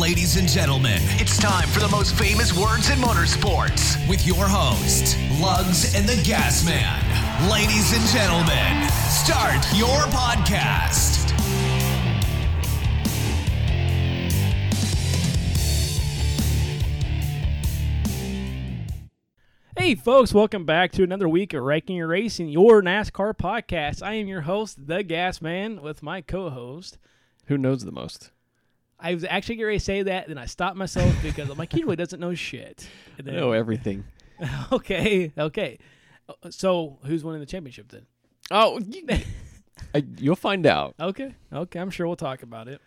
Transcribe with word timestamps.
Ladies 0.00 0.38
and 0.38 0.48
gentlemen, 0.48 0.98
it's 1.20 1.36
time 1.36 1.68
for 1.68 1.78
the 1.78 1.88
most 1.88 2.14
famous 2.14 2.56
words 2.56 2.88
in 2.88 2.96
motorsports 2.96 4.08
with 4.08 4.26
your 4.26 4.48
host, 4.48 5.18
Lugs 5.38 5.94
and 5.94 6.08
the 6.08 6.16
Gas 6.24 6.64
Man. 6.64 7.50
Ladies 7.50 7.92
and 7.92 8.02
gentlemen, 8.08 8.88
start 9.10 9.62
your 9.76 9.98
podcast. 10.08 11.28
Hey, 19.76 19.94
folks, 19.94 20.32
welcome 20.32 20.64
back 20.64 20.92
to 20.92 21.02
another 21.02 21.28
week 21.28 21.52
of 21.52 21.62
Ranking 21.62 21.96
Your 21.96 22.06
Racing, 22.06 22.48
your 22.48 22.80
NASCAR 22.80 23.36
podcast. 23.36 24.02
I 24.02 24.14
am 24.14 24.28
your 24.28 24.40
host, 24.42 24.86
The 24.86 25.02
Gas 25.02 25.42
Man, 25.42 25.82
with 25.82 26.02
my 26.02 26.22
co 26.22 26.48
host. 26.48 26.96
Who 27.48 27.58
knows 27.58 27.84
the 27.84 27.92
most? 27.92 28.30
I 29.00 29.14
was 29.14 29.24
actually 29.24 29.56
getting 29.56 29.66
ready 29.66 29.78
to 29.78 29.84
say 29.84 30.02
that, 30.04 30.28
then 30.28 30.38
I 30.38 30.46
stopped 30.46 30.76
myself 30.76 31.14
because 31.22 31.48
I'm 31.48 31.58
like, 31.58 31.72
he 31.72 31.82
really 31.82 31.96
doesn't 31.96 32.20
know 32.20 32.34
shit. 32.34 32.88
And 33.18 33.28
I 33.28 33.32
know 33.32 33.52
everything. 33.52 34.04
okay, 34.72 35.32
okay. 35.36 35.78
Uh, 36.28 36.50
So, 36.50 36.98
who's 37.04 37.24
winning 37.24 37.40
the 37.40 37.46
championship 37.46 37.90
then? 37.90 38.06
Oh, 38.50 38.80
I, 39.94 40.04
you'll 40.18 40.36
find 40.36 40.66
out. 40.66 40.94
Okay, 41.00 41.34
okay, 41.52 41.78
I'm 41.78 41.90
sure 41.90 42.06
we'll 42.06 42.16
talk 42.16 42.42
about 42.42 42.68
it. 42.68 42.80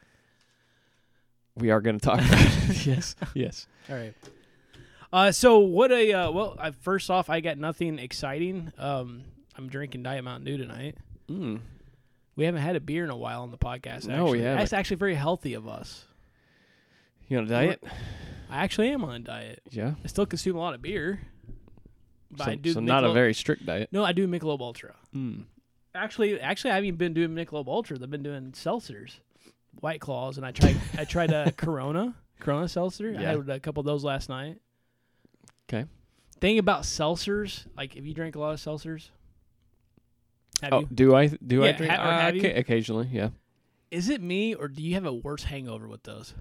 We 1.56 1.70
are 1.70 1.82
going 1.82 2.00
to 2.00 2.04
talk 2.06 2.20
about 2.20 2.40
it. 2.70 2.86
yes, 2.86 3.16
yes. 3.34 3.68
All 3.90 3.96
right. 3.96 4.14
Uh, 5.12 5.32
so 5.32 5.60
what 5.60 5.92
a 5.92 6.12
uh, 6.14 6.32
well. 6.32 6.56
I, 6.60 6.72
first 6.72 7.12
off, 7.12 7.30
I 7.30 7.40
got 7.40 7.58
nothing 7.60 8.00
exciting. 8.00 8.72
Um, 8.80 9.26
I'm 9.56 9.70
drinking 9.70 10.02
Diet 10.04 10.24
Mountain 10.24 10.46
Dew 10.46 10.58
tonight. 10.58 10.98
Mm. 11.30 11.60
We 12.36 12.46
haven't 12.46 12.62
had 12.62 12.76
a 12.76 12.80
beer 12.80 13.04
in 13.04 13.10
a 13.10 13.18
while 13.18 13.44
on 13.44 13.52
the 13.52 13.58
podcast. 13.58 14.08
No, 14.08 14.26
we 14.26 14.30
actually. 14.30 14.42
haven't. 14.42 14.58
That's 14.60 14.74
actually 14.74 14.98
very 14.98 15.16
healthy 15.16 15.54
of 15.54 15.68
us. 15.68 16.06
You 17.28 17.38
on 17.38 17.46
a 17.46 17.48
diet? 17.48 17.84
I 18.50 18.58
actually 18.64 18.90
am 18.90 19.04
on 19.04 19.16
a 19.16 19.20
diet. 19.20 19.62
Yeah. 19.70 19.94
I 20.04 20.08
still 20.08 20.26
consume 20.26 20.56
a 20.56 20.60
lot 20.60 20.74
of 20.74 20.82
beer. 20.82 21.22
But 22.32 22.46
So, 22.46 22.52
I 22.52 22.56
do 22.56 22.74
so 22.74 22.80
not 22.80 23.04
a 23.04 23.14
very 23.14 23.34
strict 23.34 23.66
diet. 23.66 23.90
No, 23.92 24.04
I 24.04 24.12
do 24.12 24.28
Michelob 24.28 24.62
Ultra. 24.62 24.96
Mm. 25.16 25.46
Actually, 25.96 26.40
actually, 26.40 26.72
I 26.72 26.76
haven't 26.76 26.98
been 26.98 27.14
doing 27.14 27.30
Michelob 27.30 27.68
Ultras. 27.68 28.02
I've 28.02 28.10
been 28.10 28.24
doing 28.24 28.52
seltzers, 28.54 29.20
White 29.80 30.02
Claws, 30.02 30.38
and 30.38 30.46
I 30.46 30.52
tried. 30.52 30.76
I 30.98 31.06
tried 31.06 31.32
a 31.32 31.52
Corona, 31.52 32.16
Corona 32.40 32.68
seltzer. 32.68 33.16
I 33.18 33.22
had 33.22 33.50
a 33.50 33.60
couple 33.60 33.82
of 33.82 33.86
those 33.86 34.04
last 34.04 34.30
night. 34.30 34.58
Okay. 35.70 35.86
Thing 36.42 36.58
about 36.58 36.82
seltzers, 36.84 37.66
like 37.78 37.96
if 37.96 38.06
you 38.06 38.14
drink 38.14 38.36
a 38.36 38.40
lot 38.40 38.54
of 38.54 38.60
seltzers, 38.60 39.10
have 40.64 40.74
Oh, 40.74 40.80
you? 40.82 40.88
do 40.94 41.16
I 41.16 41.28
do 41.28 41.64
I 41.64 41.72
drink? 41.74 41.92
ha- 41.94 42.32
Uh? 42.32 42.32
Occasionally, 42.60 43.10
yeah. 43.12 43.30
Is 43.92 44.10
it 44.10 44.22
me 44.22 44.56
or 44.56 44.68
do 44.68 44.82
you 44.82 44.96
have 44.96 45.06
a 45.06 45.14
worse 45.14 45.44
hangover 45.44 45.88
with 45.88 46.04
those? 46.04 46.34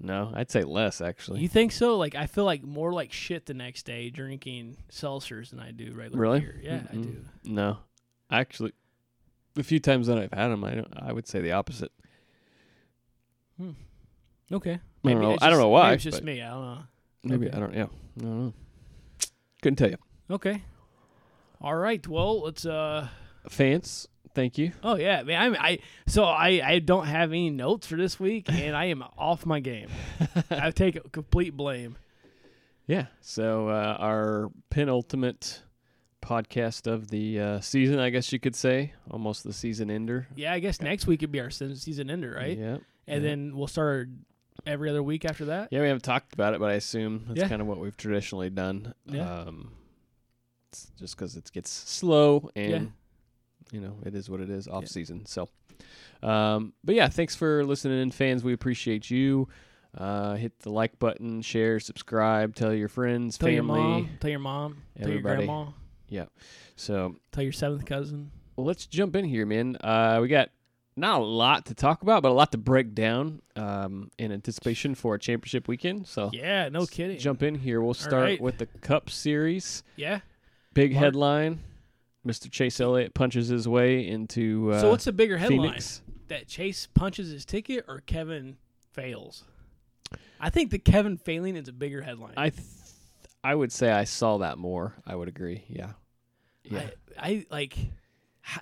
No, 0.00 0.32
I'd 0.34 0.50
say 0.50 0.62
less 0.62 1.00
actually. 1.00 1.40
You 1.40 1.48
think 1.48 1.72
so? 1.72 1.96
Like 1.96 2.14
I 2.14 2.26
feel 2.26 2.44
like 2.44 2.62
more 2.62 2.92
like 2.92 3.12
shit 3.12 3.46
the 3.46 3.54
next 3.54 3.84
day 3.84 4.10
drinking 4.10 4.76
seltzers 4.90 5.50
than 5.50 5.60
I 5.60 5.70
do 5.70 5.92
regular 5.94 6.20
Really? 6.20 6.40
beer. 6.40 6.60
Yeah, 6.62 6.82
I 6.90 6.94
Mm-mm. 6.94 7.02
do. 7.02 7.24
no, 7.44 7.78
actually, 8.30 8.72
the 9.54 9.62
few 9.64 9.80
times 9.80 10.06
that 10.08 10.18
I've 10.18 10.32
had 10.32 10.48
them, 10.48 10.62
I 10.64 10.74
don't, 10.74 10.92
I 10.96 11.12
would 11.12 11.26
say 11.26 11.40
the 11.40 11.52
opposite. 11.52 11.90
Okay. 14.52 14.80
I 15.04 15.08
don't 15.10 15.20
know. 15.22 15.32
it's 15.34 15.42
I 15.42 15.50
don't 15.50 15.58
know 15.58 15.68
why, 15.68 15.84
Maybe 15.90 15.94
it's 15.94 16.04
just 16.04 16.22
me. 16.22 16.42
I 16.42 16.50
don't 16.50 16.62
know. 16.64 16.78
Maybe 17.24 17.46
Okay. 17.48 17.56
I 17.56 17.60
don't. 17.60 17.74
Yeah, 17.74 17.84
I 17.84 18.22
don't 18.22 18.38
know. 18.46 18.52
Couldn't 19.62 19.76
tell 19.76 19.90
you. 19.90 19.96
Okay. 20.30 20.62
All 21.60 21.74
right. 21.76 22.06
Well, 22.06 22.42
let's. 22.42 22.66
uh 22.66 23.08
Fans, 23.48 24.08
thank 24.34 24.58
you. 24.58 24.72
Oh 24.82 24.96
yeah, 24.96 25.22
man. 25.22 25.56
I, 25.56 25.58
I 25.68 25.78
so 26.06 26.24
I 26.24 26.60
I 26.64 26.78
don't 26.78 27.06
have 27.06 27.30
any 27.30 27.50
notes 27.50 27.86
for 27.86 27.96
this 27.96 28.18
week, 28.18 28.46
and 28.50 28.74
I 28.76 28.86
am 28.86 29.02
off 29.18 29.46
my 29.46 29.60
game. 29.60 29.88
I 30.50 30.70
take 30.70 31.12
complete 31.12 31.56
blame. 31.56 31.96
Yeah. 32.86 33.06
So 33.20 33.68
uh, 33.68 33.96
our 33.98 34.50
penultimate 34.70 35.62
podcast 36.22 36.86
of 36.86 37.08
the 37.08 37.40
uh, 37.40 37.60
season, 37.60 37.98
I 37.98 38.10
guess 38.10 38.32
you 38.32 38.38
could 38.38 38.56
say, 38.56 38.92
almost 39.10 39.44
the 39.44 39.52
season 39.52 39.90
ender. 39.90 40.26
Yeah, 40.34 40.52
I 40.52 40.58
guess 40.58 40.80
next 40.80 41.06
week 41.06 41.20
could 41.20 41.32
be 41.32 41.40
our 41.40 41.50
season 41.50 42.10
ender, 42.10 42.34
right? 42.36 42.58
Yeah. 42.58 42.78
And 43.06 43.22
yeah. 43.22 43.30
then 43.30 43.56
we'll 43.56 43.66
start 43.66 44.08
every 44.66 44.88
other 44.88 45.02
week 45.02 45.24
after 45.26 45.46
that. 45.46 45.68
Yeah, 45.70 45.80
we 45.80 45.86
haven't 45.86 46.04
talked 46.04 46.32
about 46.32 46.54
it, 46.54 46.60
but 46.60 46.70
I 46.70 46.74
assume 46.74 47.24
that's 47.28 47.40
Yeah. 47.40 47.48
kind 47.48 47.60
of 47.60 47.68
what 47.68 47.78
we've 47.78 47.96
traditionally 47.96 48.48
done. 48.50 48.94
Yeah. 49.06 49.40
Um, 49.40 49.72
it's 50.72 50.90
just 50.98 51.16
because 51.16 51.36
it 51.36 51.50
gets 51.52 51.70
slow 51.70 52.50
and 52.56 52.70
Yeah. 52.70 52.80
You 53.70 53.80
know 53.80 53.96
it 54.04 54.14
is 54.14 54.28
what 54.30 54.40
it 54.40 54.50
is 54.50 54.68
off 54.68 54.86
season. 54.88 55.26
So, 55.26 55.48
um, 56.22 56.72
but 56.82 56.94
yeah, 56.94 57.08
thanks 57.08 57.34
for 57.34 57.64
listening 57.64 58.00
in, 58.00 58.10
fans. 58.10 58.44
We 58.44 58.52
appreciate 58.52 59.10
you. 59.10 59.48
Uh, 59.96 60.34
hit 60.34 60.58
the 60.60 60.70
like 60.70 60.98
button, 60.98 61.40
share, 61.40 61.78
subscribe, 61.78 62.56
tell 62.56 62.74
your 62.74 62.88
friends, 62.88 63.38
Tell 63.38 63.46
family. 63.48 63.54
your 63.80 63.88
mom. 63.88 64.08
Tell 64.20 64.30
your 64.30 64.40
mom. 64.40 64.82
Tell 64.98 65.08
your 65.08 65.18
everybody. 65.18 65.72
Yeah. 66.08 66.24
So 66.76 67.14
Tell 67.30 67.44
your 67.44 67.52
seventh 67.52 67.86
cousin. 67.86 68.32
Well, 68.56 68.66
let's 68.66 68.86
jump 68.86 69.14
in 69.16 69.24
here, 69.24 69.46
man. 69.46 69.76
Uh, 69.76 70.18
we 70.20 70.28
got 70.28 70.50
not 70.96 71.20
a 71.20 71.24
lot 71.24 71.66
to 71.66 71.74
talk 71.74 72.02
about, 72.02 72.22
but 72.22 72.30
a 72.30 72.34
lot 72.34 72.52
to 72.52 72.58
break 72.58 72.94
down 72.94 73.42
um, 73.56 74.10
in 74.18 74.30
anticipation 74.32 74.94
for 74.94 75.14
a 75.14 75.18
championship 75.18 75.66
weekend. 75.68 76.06
So 76.06 76.30
Yeah, 76.32 76.68
no 76.68 76.80
let's 76.80 76.90
kidding. 76.90 77.18
Jump 77.18 77.42
in 77.42 77.54
here. 77.56 77.80
We'll 77.80 77.94
start 77.94 78.22
right. 78.22 78.40
with 78.40 78.58
the 78.58 78.66
Cup 78.66 79.10
Series. 79.10 79.82
Yeah. 79.96 80.20
Big 80.72 80.92
Mark- 80.92 81.04
headline: 81.04 81.60
Mr. 82.26 82.50
Chase 82.50 82.80
Elliott 82.80 83.14
punches 83.14 83.48
his 83.48 83.68
way 83.68 84.06
into 84.06 84.72
uh, 84.72 84.80
so 84.80 84.90
what's 84.90 85.04
the 85.04 85.12
bigger 85.12 85.36
headline? 85.36 85.68
Phoenix. 85.68 86.02
That 86.28 86.48
Chase 86.48 86.86
punches 86.86 87.30
his 87.30 87.44
ticket 87.44 87.84
or 87.86 88.00
Kevin 88.00 88.56
fails? 88.92 89.44
I 90.40 90.50
think 90.50 90.70
the 90.70 90.78
Kevin 90.78 91.16
failing 91.16 91.56
is 91.56 91.68
a 91.68 91.72
bigger 91.72 92.02
headline. 92.02 92.34
I 92.36 92.50
th- 92.50 92.66
I 93.42 93.54
would 93.54 93.72
say 93.72 93.90
I 93.90 94.04
saw 94.04 94.38
that 94.38 94.56
more. 94.56 94.94
I 95.06 95.14
would 95.14 95.28
agree. 95.28 95.64
Yeah. 95.68 95.92
Yeah. 96.64 96.88
I, 97.18 97.26
I 97.28 97.46
like 97.50 97.76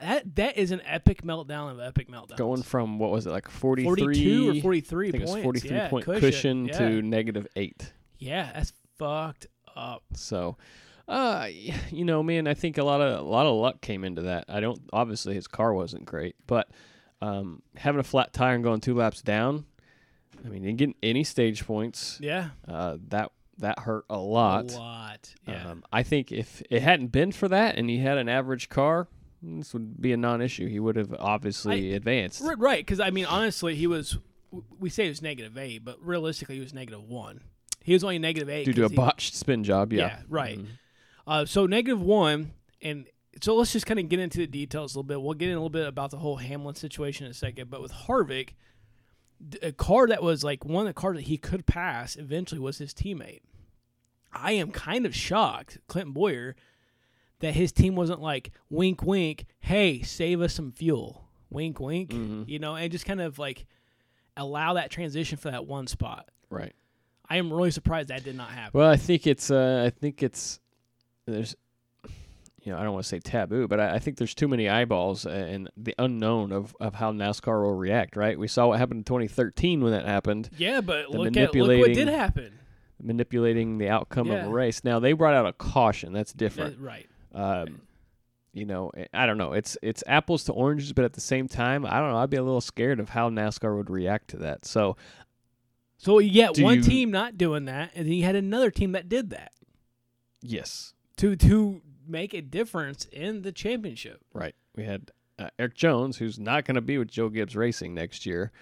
that. 0.00 0.34
That 0.34 0.58
is 0.58 0.72
an 0.72 0.82
epic 0.84 1.22
meltdown 1.22 1.70
of 1.70 1.80
epic 1.80 2.10
meltdowns. 2.10 2.36
Going 2.36 2.62
from 2.62 2.98
what 2.98 3.10
was 3.10 3.26
it 3.26 3.30
like 3.30 3.48
43 3.48 3.84
42 3.84 4.50
or 4.50 4.60
43 4.60 5.08
I 5.08 5.10
think 5.12 5.22
it 5.22 5.26
points. 5.26 5.36
was 5.36 5.42
43 5.44 5.70
yeah, 5.70 5.88
point 5.88 6.04
cushion, 6.04 6.20
cushion 6.20 6.66
yeah. 6.66 6.78
to 6.78 7.02
negative 7.02 7.46
8. 7.54 7.92
Yeah, 8.18 8.50
that's 8.54 8.72
fucked 8.98 9.46
up. 9.76 10.02
So, 10.14 10.56
uh, 11.08 11.48
you 11.90 12.04
know, 12.04 12.22
man, 12.22 12.46
I 12.46 12.54
think 12.54 12.78
a 12.78 12.84
lot 12.84 13.00
of 13.00 13.20
a 13.20 13.22
lot 13.22 13.46
of 13.46 13.54
luck 13.56 13.80
came 13.80 14.04
into 14.04 14.22
that. 14.22 14.44
I 14.48 14.60
don't 14.60 14.80
obviously 14.92 15.34
his 15.34 15.46
car 15.46 15.72
wasn't 15.74 16.04
great, 16.04 16.36
but 16.46 16.68
um, 17.20 17.62
having 17.76 18.00
a 18.00 18.04
flat 18.04 18.32
tire 18.32 18.54
and 18.54 18.64
going 18.64 18.80
two 18.80 18.94
laps 18.94 19.22
down, 19.22 19.64
I 20.44 20.48
mean, 20.48 20.62
didn't 20.62 20.78
get 20.78 20.90
any 21.02 21.24
stage 21.24 21.64
points. 21.66 22.18
Yeah, 22.20 22.50
Uh, 22.66 22.98
that 23.08 23.30
that 23.58 23.78
hurt 23.80 24.04
a 24.10 24.18
lot. 24.18 24.72
a 24.72 24.76
lot. 24.78 25.34
Yeah, 25.46 25.70
Um, 25.70 25.84
I 25.92 26.02
think 26.02 26.32
if 26.32 26.62
it 26.70 26.82
hadn't 26.82 27.08
been 27.08 27.30
for 27.32 27.48
that 27.48 27.76
and 27.76 27.88
he 27.88 27.98
had 27.98 28.18
an 28.18 28.28
average 28.28 28.68
car, 28.68 29.06
this 29.42 29.72
would 29.72 30.00
be 30.00 30.12
a 30.12 30.16
non-issue. 30.16 30.66
He 30.66 30.80
would 30.80 30.96
have 30.96 31.14
obviously 31.18 31.92
advanced. 31.94 32.42
R- 32.42 32.56
right. 32.56 32.78
Because 32.84 32.98
I 32.98 33.10
mean, 33.10 33.26
honestly, 33.26 33.74
he 33.76 33.86
was. 33.86 34.18
We 34.80 34.90
say 34.90 35.04
he 35.04 35.08
was 35.08 35.22
negative 35.22 35.56
eight, 35.56 35.84
but 35.84 35.96
realistically, 36.04 36.56
he 36.56 36.60
was 36.60 36.74
negative 36.74 37.02
one. 37.08 37.40
He 37.84 37.92
was 37.94 38.04
only 38.04 38.18
negative 38.18 38.48
eight 38.50 38.64
Due 38.64 38.72
to 38.74 38.84
a 38.84 38.88
he- 38.88 38.94
botched 38.96 39.34
spin 39.34 39.64
job, 39.64 39.92
yeah. 39.92 40.00
Yeah, 40.06 40.18
right. 40.28 40.58
Mhm. 40.58 40.66
Uh, 41.26 41.44
so 41.44 41.66
negative 41.66 42.00
one, 42.00 42.52
and 42.80 43.06
so 43.40 43.54
let's 43.56 43.72
just 43.72 43.86
kind 43.86 44.00
of 44.00 44.08
get 44.08 44.18
into 44.20 44.38
the 44.38 44.46
details 44.46 44.94
a 44.94 44.98
little 44.98 45.06
bit. 45.06 45.22
We'll 45.22 45.34
get 45.34 45.48
in 45.48 45.54
a 45.54 45.58
little 45.58 45.70
bit 45.70 45.86
about 45.86 46.10
the 46.10 46.18
whole 46.18 46.36
Hamlin 46.36 46.74
situation 46.74 47.26
in 47.26 47.30
a 47.30 47.34
second. 47.34 47.70
But 47.70 47.80
with 47.80 47.92
Harvick, 47.92 48.50
a 49.62 49.72
car 49.72 50.06
that 50.08 50.22
was 50.22 50.44
like 50.44 50.64
one 50.64 50.86
of 50.86 50.94
the 50.94 51.00
cars 51.00 51.16
that 51.16 51.22
he 51.22 51.36
could 51.38 51.66
pass 51.66 52.16
eventually 52.16 52.60
was 52.60 52.78
his 52.78 52.92
teammate. 52.92 53.40
I 54.32 54.52
am 54.52 54.70
kind 54.70 55.06
of 55.06 55.14
shocked, 55.14 55.78
Clinton 55.88 56.12
Bowyer, 56.12 56.56
that 57.40 57.54
his 57.54 57.72
team 57.72 57.94
wasn't 57.94 58.20
like 58.20 58.50
wink, 58.70 59.02
wink. 59.02 59.46
Hey, 59.60 60.02
save 60.02 60.40
us 60.40 60.54
some 60.54 60.72
fuel. 60.72 61.28
Wink, 61.50 61.80
wink. 61.80 62.10
Mhm. 62.10 62.48
You 62.48 62.58
know, 62.58 62.74
and 62.76 62.90
just 62.90 63.04
kind 63.04 63.20
of 63.20 63.38
like 63.38 63.66
allow 64.36 64.74
that 64.74 64.90
transition 64.90 65.36
for 65.38 65.50
that 65.50 65.66
one 65.66 65.86
spot. 65.86 66.28
Right. 66.50 66.72
I 67.28 67.36
am 67.36 67.52
really 67.52 67.70
surprised 67.70 68.08
that 68.08 68.24
did 68.24 68.36
not 68.36 68.50
happen. 68.50 68.78
Well, 68.78 68.90
I 68.90 68.96
think 68.96 69.26
it's 69.26 69.50
uh, 69.50 69.84
I 69.86 69.90
think 69.90 70.22
it's 70.22 70.60
there's 71.26 71.54
you 72.62 72.72
know 72.72 72.78
I 72.78 72.82
don't 72.84 72.92
want 72.92 73.04
to 73.04 73.08
say 73.08 73.18
taboo, 73.18 73.66
but 73.68 73.80
I, 73.80 73.94
I 73.94 73.98
think 73.98 74.16
there's 74.18 74.34
too 74.34 74.48
many 74.48 74.68
eyeballs 74.68 75.26
and 75.26 75.68
the 75.76 75.94
unknown 75.98 76.52
of, 76.52 76.76
of 76.80 76.94
how 76.94 77.12
NASCAR 77.12 77.62
will 77.62 77.74
react. 77.74 78.16
Right? 78.16 78.38
We 78.38 78.48
saw 78.48 78.68
what 78.68 78.78
happened 78.78 78.98
in 79.00 79.04
2013 79.04 79.82
when 79.82 79.92
that 79.92 80.06
happened, 80.06 80.50
yeah, 80.56 80.80
but 80.80 81.10
the 81.10 81.18
look 81.18 81.36
at 81.36 81.54
look 81.54 81.78
what 81.80 81.92
did 81.94 82.08
happen. 82.08 82.52
manipulating 83.02 83.78
the 83.78 83.88
outcome 83.88 84.30
of 84.30 84.44
a 84.46 84.48
race. 84.48 84.84
Now 84.84 85.00
they 85.00 85.12
brought 85.12 85.34
out 85.34 85.46
a 85.46 85.52
caution. 85.52 86.12
That's 86.12 86.32
That- 86.32 86.38
different. 86.38 86.78
right. 86.80 87.08
Um, 87.34 87.82
you 88.52 88.66
know, 88.66 88.92
I 89.14 89.24
don't 89.24 89.38
know. 89.38 89.54
It's 89.54 89.78
it's 89.80 90.04
apples 90.06 90.44
to 90.44 90.52
oranges, 90.52 90.92
but 90.92 91.04
at 91.06 91.14
the 91.14 91.20
same 91.22 91.48
time, 91.48 91.86
I 91.86 91.98
don't 92.00 92.10
know. 92.10 92.18
I'd 92.18 92.28
be 92.30 92.36
a 92.36 92.42
little 92.42 92.60
scared 92.60 93.00
of 93.00 93.08
how 93.08 93.30
NASCAR 93.30 93.74
would 93.76 93.88
react 93.88 94.28
to 94.28 94.36
that. 94.38 94.66
So 94.66 94.96
So 95.96 96.18
you 96.18 96.30
get 96.30 96.58
one 96.58 96.76
you- 96.76 96.82
team 96.82 97.10
not 97.10 97.38
doing 97.38 97.64
that, 97.64 97.92
and 97.94 98.04
then 98.06 98.12
you 98.12 98.24
had 98.24 98.36
another 98.36 98.70
team 98.70 98.92
that 98.92 99.08
did 99.08 99.30
that 99.30 99.52
yes, 100.42 100.92
to 101.22 101.36
to 101.36 101.80
make 102.06 102.34
a 102.34 102.40
difference 102.42 103.04
in 103.06 103.42
the 103.42 103.52
championship. 103.52 104.20
Right. 104.34 104.54
We 104.76 104.84
had 104.84 105.10
uh, 105.38 105.48
Erik 105.58 105.74
Jones, 105.74 106.18
who's 106.18 106.38
not 106.38 106.64
going 106.64 106.74
to 106.74 106.80
be 106.80 106.98
with 106.98 107.08
Joe 107.08 107.28
Gibbs 107.28 107.56
Racing 107.56 107.94
next 107.94 108.26
year. 108.26 108.52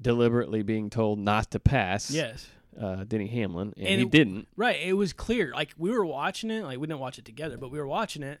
deliberately 0.00 0.62
being 0.62 0.90
told 0.90 1.18
not 1.18 1.50
to 1.52 1.58
pass. 1.60 2.10
Yes. 2.10 2.46
Uh, 2.80 3.04
Denny 3.04 3.28
Hamlin, 3.28 3.72
and, 3.76 3.86
And 3.86 4.00
he 4.00 4.06
it- 4.06 4.10
didn't. 4.10 4.48
Right. 4.56 4.78
It 4.82 4.94
was 4.94 5.12
clear. 5.12 5.52
Like 5.54 5.72
we 5.78 5.90
were 5.90 6.04
watching 6.04 6.50
it. 6.50 6.64
Like 6.64 6.78
we 6.78 6.86
didn't 6.86 7.00
watch 7.00 7.18
it 7.18 7.24
together, 7.24 7.56
but 7.56 7.70
we 7.70 7.78
were 7.78 7.86
watching 7.86 8.22
it, 8.22 8.40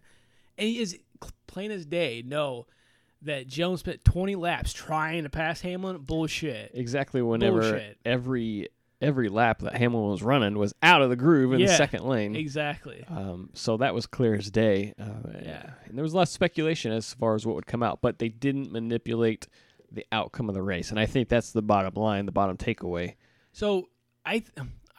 and 0.58 0.68
he 0.68 0.80
is 0.80 0.98
plain 1.46 1.70
as 1.70 1.86
day. 1.86 2.22
No, 2.26 2.66
that 3.22 3.46
Jones 3.46 3.80
spent 3.80 4.04
20 4.04 4.34
laps 4.34 4.72
trying 4.72 5.22
to 5.22 5.30
pass 5.30 5.60
Hamlin. 5.60 5.98
Bullshit. 5.98 6.72
Exactly. 6.74 7.22
Whenever 7.22 7.60
Bullshit. 7.60 7.98
every 8.04 8.68
every 9.04 9.28
lap 9.28 9.60
that 9.60 9.76
Hamlin 9.76 10.08
was 10.10 10.22
running 10.22 10.58
was 10.58 10.74
out 10.82 11.02
of 11.02 11.10
the 11.10 11.16
groove 11.16 11.52
in 11.52 11.60
the 11.60 11.68
second 11.68 12.04
lane. 12.04 12.34
Exactly. 12.36 13.04
Um, 13.08 13.50
so 13.54 13.76
that 13.76 13.94
was 13.94 14.06
clear 14.06 14.34
as 14.34 14.50
day. 14.50 14.94
Uh, 14.98 15.04
Yeah. 15.42 15.70
And 15.86 15.96
there 15.96 16.02
was 16.02 16.14
less 16.14 16.30
speculation 16.30 16.92
as 16.92 17.12
far 17.14 17.34
as 17.34 17.46
what 17.46 17.54
would 17.56 17.66
come 17.66 17.82
out, 17.82 18.00
but 18.02 18.18
they 18.18 18.28
didn't 18.28 18.72
manipulate 18.72 19.46
the 19.92 20.04
outcome 20.10 20.48
of 20.48 20.54
the 20.54 20.62
race. 20.62 20.90
And 20.90 20.98
I 20.98 21.06
think 21.06 21.28
that's 21.28 21.52
the 21.52 21.62
bottom 21.62 21.94
line, 21.94 22.26
the 22.26 22.32
bottom 22.32 22.56
takeaway. 22.56 23.14
So 23.52 23.88
I, 24.26 24.42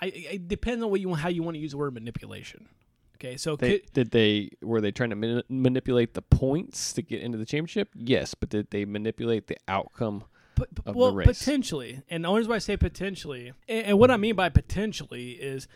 I, 0.02 0.06
it 0.08 0.48
depends 0.48 0.84
on 0.84 0.90
what 0.92 1.02
you 1.02 1.10
want, 1.10 1.22
how 1.22 1.30
you 1.30 1.44
want 1.44 1.56
to 1.56 1.60
use 1.62 1.72
the 1.72 1.78
word 1.78 1.94
manipulation. 1.94 2.70
Okay. 3.16 3.38
So 3.38 3.56
They, 3.56 3.80
could, 3.80 3.94
did 3.94 4.12
they 4.12 4.52
were 4.62 4.82
they 4.82 4.92
trying 4.92 5.10
to 5.10 5.16
mani- 5.16 5.44
manipulate 5.50 6.14
the 6.14 6.22
points 6.22 6.94
to 6.94 7.02
get 7.02 7.22
into 7.22 7.38
the 7.38 7.46
championship? 7.46 7.90
Yes, 7.96 8.34
but 8.36 8.50
did 8.50 8.72
they 8.72 8.86
manipulate 8.86 9.48
the 9.48 9.58
outcome? 9.68 10.26
Of 10.60 10.94
the 10.94 11.00
well, 11.00 11.14
race. 11.14 11.28
potentially, 11.28 12.02
and 12.10 12.24
the 12.24 12.30
only 12.30 12.40
reason 12.40 12.50
why 12.50 12.56
I 12.56 12.60
say 12.60 12.78
potentially, 12.78 13.54
and, 13.68 13.86
and 13.88 14.00
what 14.00 14.12
I 14.12 14.18
mean 14.18 14.36
by 14.36 14.50
potentially 14.50 15.32
is, 15.32 15.68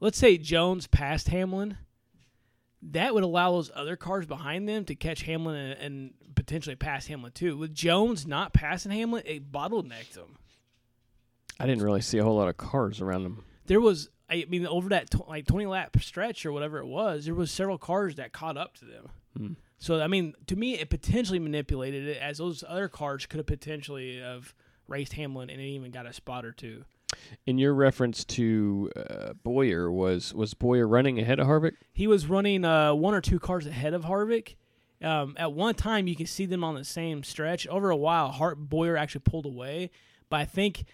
let's 0.00 0.18
say 0.18 0.38
Jones 0.38 0.86
passed 0.86 1.28
Hamlin, 1.28 1.78
that 2.82 3.14
would 3.14 3.24
allow 3.24 3.52
those 3.52 3.70
other 3.74 3.96
cars 3.96 4.26
behind 4.26 4.68
them 4.68 4.84
to 4.84 4.94
catch 4.94 5.22
Hamlin 5.22 5.56
and, 5.56 5.80
and 5.80 6.14
potentially 6.34 6.76
pass 6.76 7.06
Hamlin 7.08 7.32
too. 7.32 7.56
With 7.56 7.74
Jones 7.74 8.26
not 8.26 8.52
passing 8.52 8.92
Hamlin, 8.92 9.24
it 9.26 9.50
bottlenecked 9.50 10.16
him. 10.16 10.36
I 11.58 11.66
didn't 11.66 11.82
really 11.82 12.00
see 12.02 12.18
a 12.18 12.24
whole 12.24 12.36
lot 12.36 12.48
of 12.48 12.56
cars 12.56 13.00
around 13.00 13.24
them. 13.24 13.44
There 13.66 13.80
was, 13.80 14.10
I 14.30 14.46
mean, 14.48 14.66
over 14.66 14.90
that 14.90 15.10
tw- 15.10 15.28
like 15.28 15.46
twenty 15.46 15.66
lap 15.66 15.96
stretch 16.00 16.46
or 16.46 16.52
whatever 16.52 16.78
it 16.78 16.86
was, 16.86 17.24
there 17.24 17.34
was 17.34 17.50
several 17.50 17.78
cars 17.78 18.14
that 18.14 18.32
caught 18.32 18.56
up 18.56 18.76
to 18.76 18.84
them. 18.84 19.08
Hmm. 19.36 19.52
So 19.78 20.00
I 20.00 20.06
mean, 20.06 20.34
to 20.46 20.56
me, 20.56 20.74
it 20.74 20.90
potentially 20.90 21.38
manipulated 21.38 22.06
it, 22.06 22.18
as 22.20 22.38
those 22.38 22.64
other 22.66 22.88
cars 22.88 23.26
could 23.26 23.38
have 23.38 23.46
potentially 23.46 24.18
have 24.18 24.54
raced 24.88 25.12
Hamlin 25.14 25.50
and 25.50 25.60
it 25.60 25.64
even 25.64 25.90
got 25.90 26.06
a 26.06 26.12
spot 26.12 26.44
or 26.44 26.52
two. 26.52 26.84
In 27.46 27.58
your 27.58 27.74
reference 27.74 28.24
to 28.24 28.90
uh, 28.96 29.32
Bowyer, 29.42 29.90
was 29.90 30.34
was 30.34 30.54
Bowyer 30.54 30.86
running 30.86 31.18
ahead 31.18 31.38
of 31.38 31.46
Harvick? 31.46 31.74
He 31.92 32.06
was 32.06 32.26
running 32.26 32.64
uh, 32.64 32.94
one 32.94 33.14
or 33.14 33.20
two 33.20 33.38
cars 33.38 33.66
ahead 33.66 33.94
of 33.94 34.02
Harvick. 34.04 34.56
Um, 35.02 35.34
at 35.38 35.52
one 35.52 35.74
time, 35.74 36.08
you 36.08 36.16
can 36.16 36.26
see 36.26 36.44
them 36.44 36.64
on 36.64 36.74
the 36.74 36.84
same 36.84 37.22
stretch. 37.22 37.66
Over 37.68 37.90
a 37.90 37.96
while, 37.96 38.30
Hart 38.30 38.58
Bowyer 38.58 38.96
actually 38.96 39.22
pulled 39.24 39.46
away, 39.46 39.90
but 40.28 40.40
I 40.40 40.44
think 40.44 40.84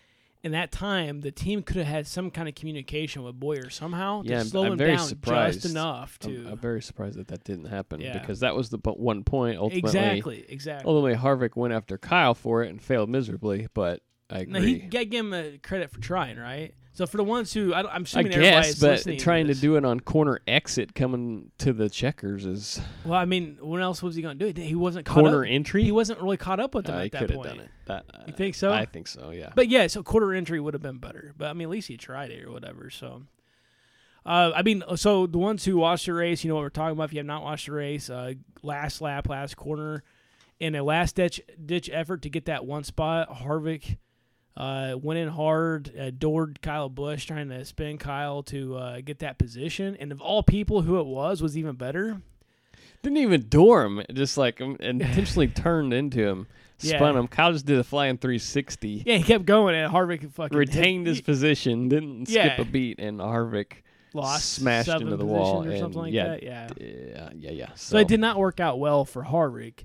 in 0.45 0.53
that 0.53 0.71
time 0.71 1.21
the 1.23 1.33
team 1.33 1.63
could 1.63 1.77
have 1.77 1.87
had 1.87 2.07
some 2.07 2.31
kind 2.31 2.49
of 2.49 2.55
communication 2.55 3.23
with 3.25 3.41
Bowyer 3.41 3.71
somehow 3.71 4.23
Yeah, 4.25 4.29
to 4.31 4.37
I'm- 4.37 4.47
slow 4.47 4.65
I'm 4.67 4.73
him 4.73 4.79
very 4.79 4.97
down 4.97 5.07
surprised. 5.07 5.63
just 5.63 5.75
enough 5.75 6.19
to 6.21 6.29
I'm, 6.29 6.47
I'm 6.53 6.59
very 6.59 6.83
surprised 6.83 7.19
that 7.19 7.29
that 7.29 7.43
didn't 7.45 7.65
happen 7.67 8.01
Yeah. 8.01 8.19
because 8.19 8.41
that 8.41 8.55
was 8.55 8.69
the 8.71 8.79
po- 8.79 8.93
one 8.95 9.25
point 9.25 9.59
ultimately. 9.59 9.89
exactly 9.89 10.45
exactly. 10.49 10.89
Ultimately, 10.89 11.19
Harvick 11.21 11.57
went 11.57 11.75
after 11.75 11.99
Kyle 11.99 12.35
for 12.35 12.63
it 12.63 12.69
and 12.71 12.81
failed 12.81 13.09
miserably. 13.09 13.67
But 13.75 14.03
I 14.31 14.41
agree. 14.41 14.53
Now 14.53 14.61
he 14.61 14.75
got 14.81 15.09
give 15.11 15.25
him 15.27 15.33
a 15.35 15.59
credit 15.59 15.91
for 15.91 16.01
trying, 16.01 16.37
right? 16.39 16.75
So 16.97 17.07
for 17.07 17.17
the 17.17 17.25
ones 17.25 17.53
who 17.53 17.75
I, 17.75 17.83
don't- 17.83 17.91
I'm 17.91 18.03
I 18.03 18.05
assuming 18.05 18.33
guess, 18.33 18.79
but 18.79 18.91
listening 18.93 19.19
trying 19.19 19.47
to 19.49 19.53
this. 19.53 19.61
do 19.61 19.75
it 19.77 19.85
on 19.85 19.99
corner 19.99 20.39
exit 20.47 20.95
coming 20.95 21.51
to 21.59 21.73
the 21.73 21.91
checkers 21.91 22.47
is 22.47 22.81
well, 23.05 23.15
I 23.19 23.25
mean, 23.25 23.59
when 23.61 23.83
else 23.83 24.01
was 24.01 24.15
he 24.15 24.23
going 24.23 24.39
to 24.39 24.45
do 24.45 24.49
it? 24.61 24.65
He 24.65 24.77
wasn't 24.77 25.05
caught 25.05 25.15
corner 25.25 25.45
up. 25.45 25.51
entry. 25.51 25.83
He 25.83 25.91
wasn't 25.93 26.21
really 26.23 26.37
caught 26.37 26.61
up 26.61 26.73
with 26.75 26.87
them 26.87 26.95
Uh, 26.97 27.05
at 27.05 27.13
that 27.13 27.19
could 27.19 27.31
have 27.31 27.37
point. 27.37 27.49
done 27.49 27.61
it. 27.61 27.71
That, 27.87 28.05
uh, 28.15 28.19
You 28.29 28.33
think 28.33 28.55
so? 28.55 28.73
I 28.73 28.85
think 28.87 29.09
so. 29.09 29.31
Yeah. 29.31 29.51
But 29.57 29.69
yeah, 29.69 29.89
so 29.89 30.03
quarter 30.05 30.33
entry 30.33 30.61
would 30.61 30.73
have 30.73 30.83
been 30.83 30.99
better. 30.99 31.35
But 31.37 31.49
I 31.49 31.53
mean, 31.53 31.67
at 31.67 31.71
least 31.71 31.89
he 31.89 31.97
tried 31.97 32.31
it 32.31 32.45
or 32.45 32.53
whatever. 32.53 32.89
So, 32.91 33.25
uh, 34.25 34.53
I 34.55 34.63
mean, 34.63 34.83
so 34.97 35.27
the 35.27 35.39
ones 35.39 35.65
who 35.65 35.77
watched 35.79 36.07
the 36.07 36.15
race, 36.15 36.45
you 36.45 36.49
know 36.49 36.55
what 36.55 36.63
we're 36.63 36.69
talking 36.71 36.93
about. 36.93 37.05
If 37.05 37.13
you 37.13 37.19
have 37.19 37.27
not 37.27 37.43
watched 37.43 37.67
the 37.67 37.73
race, 37.73 38.09
uh, 38.09 38.35
last 38.63 39.01
lap, 39.01 39.29
last 39.29 39.57
corner, 39.57 40.03
in 40.61 40.75
a 40.77 40.83
last 40.85 41.17
ditch 41.17 41.41
ditch 41.67 41.91
effort 41.93 42.23
to 42.23 42.31
get 42.31 42.45
that 42.47 42.65
one 42.65 42.85
spot, 42.85 43.29
Harvick 43.29 43.99
uh, 44.57 44.95
went 45.01 45.19
in 45.19 45.29
hard, 45.29 45.93
adored 45.97 46.61
Kyle 46.63 46.89
Busch, 46.89 47.25
trying 47.27 47.49
to 47.49 47.65
spin 47.65 47.99
Kyle 47.99 48.43
to 48.45 48.77
uh, 48.77 49.01
get 49.01 49.19
that 49.21 49.39
position. 49.39 49.97
And 49.99 50.13
of 50.13 50.21
all 50.21 50.43
people, 50.43 50.83
who 50.83 50.99
it 51.01 51.07
was 51.07 51.43
was 51.43 51.57
even 51.59 51.75
better. 51.77 52.21
Didn't 53.03 53.19
even 53.19 53.49
door 53.49 53.85
him. 53.85 54.03
Just 54.13 54.39
like 54.39 54.61
um, 54.61 54.77
intentionally 54.81 55.49
turned 55.55 55.93
into 55.93 56.27
him, 56.27 56.47
spun 56.79 57.15
Yeah. 57.15 57.21
him. 57.21 57.29
Kyle 57.29 57.53
just 57.53 57.67
did 57.67 57.79
a 57.79 57.85
flying 57.85 58.17
360. 58.17 59.03
Yeah, 59.05 59.17
he 59.17 59.23
kept 59.25 59.45
going, 59.45 59.75
and 59.75 59.93
Harvick 59.93 60.31
fucking 60.33 60.57
Retained 60.57 61.07
his 61.07 61.21
position, 61.21 61.89
didn't 61.89 62.27
skip 62.27 62.59
a 62.59 62.65
beat, 62.65 62.99
and 63.01 63.21
Harvick 63.21 63.83
lost 64.15 64.53
smashed 64.53 64.89
into 64.89 65.17
the 65.17 65.27
wall 65.27 65.65
or 65.65 65.71
and 65.71 65.79
something 65.81 66.01
like 66.01 66.13
yeah, 66.13 66.29
that. 66.29 66.43
Yeah. 66.45 66.69
yeah, 66.81 67.31
yeah, 67.35 67.51
yeah. 67.51 67.69
So 67.75 67.99
it 67.99 68.09
did 68.09 68.21
not 68.21 68.39
work 68.39 68.61
out 68.61 68.79
well 68.79 69.05
for 69.05 69.25
Harvick, 69.25 69.85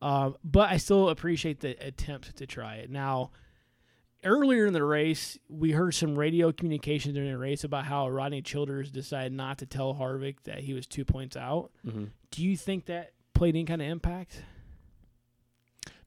um, 0.00 0.36
but 0.44 0.70
I 0.70 0.76
still 0.76 1.08
appreciate 1.08 1.60
the 1.60 1.76
attempt 1.84 2.36
to 2.36 2.46
try 2.46 2.76
it. 2.76 2.90
Now, 2.90 3.32
earlier 4.26 4.66
in 4.66 4.72
the 4.72 4.84
race, 4.84 5.38
we 5.48 5.72
heard 5.72 5.94
some 5.94 6.18
radio 6.18 6.52
communication 6.52 7.14
during 7.14 7.30
the 7.30 7.38
race 7.38 7.64
about 7.64 7.84
how 7.86 8.08
Rodney 8.08 8.42
Childers 8.42 8.90
decided 8.90 9.32
not 9.32 9.58
to 9.58 9.66
tell 9.66 9.94
Harvick 9.94 10.36
that 10.44 10.58
he 10.60 10.74
was 10.74 10.86
two 10.86 11.04
points 11.04 11.36
out. 11.36 11.70
Mhm. 11.86 12.10
Do 12.30 12.42
you 12.44 12.56
think 12.56 12.86
that 12.86 13.12
played 13.34 13.54
any 13.54 13.64
kind 13.64 13.80
of 13.80 13.88
impact? 13.88 14.42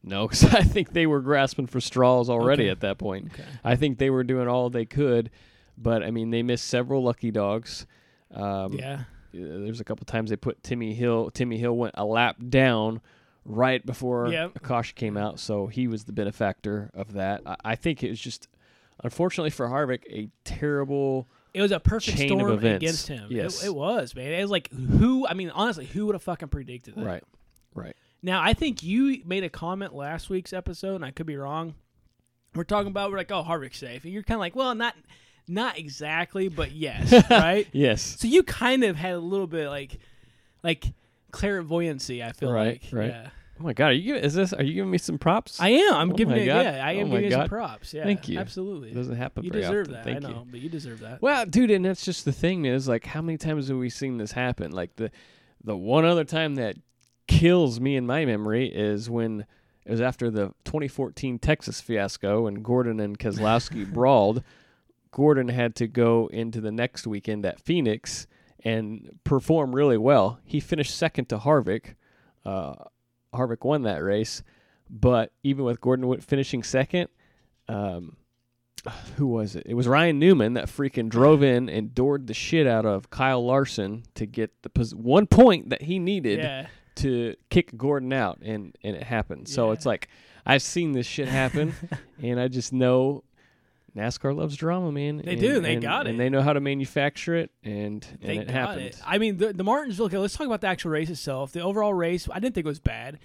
No, 0.02 0.26
because 0.28 0.44
I 0.54 0.62
think 0.62 0.92
they 0.92 1.06
were 1.06 1.20
grasping 1.20 1.66
for 1.66 1.80
straws 1.80 2.30
already 2.30 2.64
Okay. 2.64 2.70
at 2.70 2.80
that 2.80 2.98
point. 2.98 3.32
Okay. 3.32 3.44
I 3.64 3.76
think 3.76 3.98
they 3.98 4.10
were 4.10 4.24
doing 4.24 4.48
all 4.48 4.70
they 4.70 4.86
could, 4.86 5.30
but 5.76 6.02
I 6.02 6.10
mean, 6.10 6.30
they 6.30 6.42
missed 6.42 6.66
several 6.66 7.02
lucky 7.02 7.30
dogs. 7.30 7.86
Um, 8.32 8.74
Yeah. 8.74 9.04
There's 9.32 9.80
a 9.80 9.84
couple 9.84 10.04
times 10.06 10.30
they 10.30 10.36
put 10.36 10.60
Timmy 10.64 10.92
Hill. 10.92 11.30
Timmy 11.30 11.56
Hill 11.56 11.76
went 11.76 11.94
a 11.96 12.04
lap 12.04 12.36
down 12.48 13.00
right 13.44 13.84
before 13.84 14.28
Yep. 14.28 14.52
a 14.56 14.60
caution 14.60 14.94
came 14.96 15.16
out, 15.16 15.38
so 15.40 15.66
he 15.66 15.86
was 15.88 16.04
the 16.04 16.12
benefactor 16.12 16.90
of 16.94 17.14
that. 17.14 17.42
I, 17.46 17.56
I 17.64 17.74
think 17.76 18.02
it 18.02 18.10
was 18.10 18.20
just, 18.20 18.48
unfortunately 19.02 19.50
for 19.50 19.66
Harvick, 19.68 20.04
a 20.10 20.28
terrible. 20.44 21.26
It 21.52 21.62
was 21.62 21.72
a 21.72 21.80
perfect 21.80 22.16
storm 22.18 22.64
against 22.64 23.08
him. 23.08 23.24
It- 23.30 23.34
Yes. 23.36 23.64
It, 23.64 23.74
was, 23.74 24.14
man. 24.14 24.32
It 24.32 24.40
was 24.42 24.50
like, 24.50 24.70
who, 24.72 25.26
I 25.26 25.34
mean, 25.34 25.50
honestly, 25.50 25.84
who 25.86 26.06
would 26.06 26.14
have 26.14 26.22
fucking 26.22 26.48
predicted 26.48 26.94
that? 26.94 27.04
Right, 27.04 27.24
right. 27.74 27.96
Now, 28.22 28.40
I 28.42 28.52
think 28.52 28.82
you 28.82 29.22
made 29.24 29.42
a 29.44 29.48
comment 29.48 29.94
last 29.94 30.28
week's 30.30 30.52
episode, 30.52 30.96
and 30.96 31.04
I 31.04 31.10
could 31.10 31.26
be 31.26 31.36
wrong. 31.36 31.74
We're 32.54 32.64
talking 32.64 32.90
about 32.90 33.10
we're 33.10 33.16
like, 33.16 33.32
oh, 33.32 33.42
Harvick's 33.42 33.78
safe, 33.78 34.04
and 34.04 34.12
you're 34.12 34.22
kind 34.22 34.36
of 34.36 34.40
like, 34.40 34.54
well, 34.54 34.74
not, 34.74 34.94
not 35.48 35.78
exactly, 35.78 36.48
but 36.48 36.70
yes, 36.72 37.12
right. 37.30 37.66
Yes. 37.72 38.16
So 38.20 38.28
you 38.28 38.42
kind 38.42 38.84
of 38.84 38.94
had 38.96 39.14
a 39.14 39.18
little 39.18 39.46
bit 39.46 39.68
like, 39.70 39.98
like 40.62 40.84
clairvoyancy. 41.32 42.22
I 42.22 42.32
feel 42.32 42.52
Right, 42.52 42.80
like, 42.82 42.92
right. 42.92 43.08
Yeah. 43.08 43.28
Oh 43.60 43.64
my 43.64 43.74
God, 43.74 43.88
are 43.88 43.92
you? 43.92 44.14
Is 44.14 44.32
this? 44.32 44.52
Are 44.54 44.62
you 44.62 44.72
giving 44.72 44.90
me 44.90 44.96
some 44.98 45.18
props? 45.18 45.60
I 45.60 45.68
am. 45.68 45.94
I'm 45.94 46.12
Oh 46.12 46.14
giving 46.14 46.36
it. 46.38 46.46
Yeah, 46.46 46.82
I 46.82 46.94
Oh 46.96 47.00
am 47.00 47.08
my 47.10 47.16
giving 47.16 47.24
you 47.26 47.30
some 47.32 47.48
props. 47.48 47.92
Yeah, 47.92 48.04
Thank 48.04 48.26
you. 48.28 48.38
Absolutely. 48.38 48.90
It 48.90 48.94
doesn't 48.94 49.16
happen. 49.16 49.44
you 49.44 49.50
deserve 49.50 49.88
often. 49.88 49.92
that. 49.94 50.04
Thank 50.04 50.24
I 50.24 50.28
you. 50.28 50.34
know, 50.34 50.46
but 50.50 50.60
you 50.60 50.68
deserve 50.70 51.00
that. 51.00 51.20
Well, 51.20 51.44
dude, 51.44 51.70
and 51.70 51.84
that's 51.84 52.04
just 52.04 52.24
the 52.24 52.32
thing 52.32 52.64
is 52.64 52.88
like 52.88 53.04
how 53.04 53.20
many 53.20 53.36
times 53.36 53.68
have 53.68 53.76
we 53.76 53.90
seen 53.90 54.16
this 54.16 54.32
happen? 54.32 54.70
Like 54.72 54.96
the 54.96 55.10
the 55.62 55.76
one 55.76 56.06
other 56.06 56.24
time 56.24 56.54
that 56.54 56.76
kills 57.28 57.80
me 57.80 57.96
in 57.96 58.06
my 58.06 58.24
memory 58.24 58.66
is 58.66 59.10
when 59.10 59.44
it 59.84 59.90
was 59.90 60.00
after 60.00 60.30
the 60.30 60.54
2014 60.64 61.38
Texas 61.38 61.80
fiasco 61.82 62.46
and 62.46 62.64
Gordon 62.64 62.98
and 62.98 63.18
Keselowski 63.18 63.90
brawled. 63.92 64.42
Gordon 65.12 65.48
had 65.48 65.74
to 65.76 65.86
go 65.86 66.28
into 66.32 66.60
the 66.60 66.70
next 66.72 67.06
weekend 67.06 67.44
at 67.44 67.60
Phoenix 67.60 68.26
and 68.64 69.18
perform 69.24 69.74
really 69.74 69.98
well. 69.98 70.38
He 70.44 70.60
finished 70.60 70.96
second 70.96 71.28
to 71.30 71.38
Harvick. 71.38 71.94
Uh, 72.44 72.74
Harvick 73.34 73.64
won 73.64 73.82
that 73.82 74.02
race, 74.02 74.42
but 74.88 75.32
even 75.42 75.64
with 75.64 75.80
Gordon 75.80 76.20
finishing 76.20 76.62
second, 76.62 77.08
um, 77.68 78.16
who 79.16 79.26
was 79.26 79.56
it? 79.56 79.64
It 79.66 79.74
was 79.74 79.86
Ryan 79.86 80.18
Newman 80.18 80.54
that 80.54 80.66
freaking 80.66 81.08
drove 81.08 81.42
in 81.42 81.68
and 81.68 81.94
doored 81.94 82.26
the 82.26 82.34
shit 82.34 82.66
out 82.66 82.86
of 82.86 83.10
Kyle 83.10 83.44
Larson 83.44 84.04
to 84.14 84.26
get 84.26 84.62
the 84.62 84.70
pos- 84.70 84.94
one 84.94 85.26
point 85.26 85.70
that 85.70 85.82
he 85.82 85.98
needed 85.98 86.38
yeah. 86.38 86.66
to 86.96 87.36
kick 87.50 87.76
Gordon 87.76 88.12
out, 88.12 88.38
and 88.42 88.76
and 88.82 88.96
it 88.96 89.02
happened. 89.02 89.48
So 89.48 89.72
it's 89.72 89.86
like 89.86 90.08
I've 90.46 90.62
seen 90.62 90.92
this 90.92 91.06
shit 91.06 91.28
happen, 91.28 91.74
and 92.22 92.40
I 92.40 92.48
just 92.48 92.72
know. 92.72 93.24
NASCAR 93.96 94.34
loves 94.36 94.56
drama, 94.56 94.92
man. 94.92 95.18
They 95.24 95.32
and- 95.32 95.40
do, 95.40 95.60
they 95.60 95.74
and- 95.74 95.82
got 95.82 96.06
it. 96.06 96.10
and 96.10 96.20
they 96.20 96.28
know 96.28 96.42
how 96.42 96.52
to 96.52 96.60
manufacture 96.60 97.34
it, 97.36 97.50
and 97.64 98.06
They 98.22 98.36
and 98.36 98.42
it 98.42 98.46
got 98.46 98.52
happened. 98.54 98.80
it. 98.86 98.96
I 99.04 99.18
mean, 99.18 99.36
the, 99.38 99.52
the 99.52 99.64
Martinsville. 99.64 100.06
Okay, 100.06 100.18
let's 100.18 100.34
talk 100.36 100.46
about 100.46 100.60
the 100.60 100.68
actual 100.68 100.90
race 100.92 101.10
itself. 101.10 101.52
The 101.52 101.60
overall 101.60 101.92
race, 101.94 102.28
I 102.30 102.38
didn't 102.40 102.54
think 102.54 102.66
it 102.66 102.68
was 102.68 102.80
bad. 102.80 103.18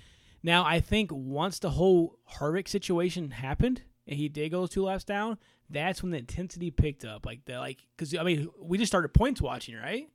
Now, 0.44 0.64
I 0.66 0.80
think 0.80 1.12
once 1.12 1.60
the 1.60 1.72
whole 1.72 2.20
Harvick 2.38 2.68
situation 2.68 3.32
happened 3.32 3.82
and 4.08 4.18
he 4.18 4.30
did 4.30 4.52
go 4.52 4.62
those 4.62 4.70
two 4.70 4.84
laps 4.84 5.04
down, 5.04 5.38
that's 5.70 6.04
when 6.04 6.12
the 6.12 6.20
intensity 6.20 6.70
picked 6.70 7.04
up. 7.04 7.26
Like 7.26 7.46
the 7.46 7.58
like, 7.58 7.80
because 7.98 8.16
I 8.16 8.22
mean, 8.24 8.50
we 8.62 8.78
just 8.78 8.92
started 8.92 9.10
points 9.14 9.42
watching, 9.42 9.76
right? 9.76 10.08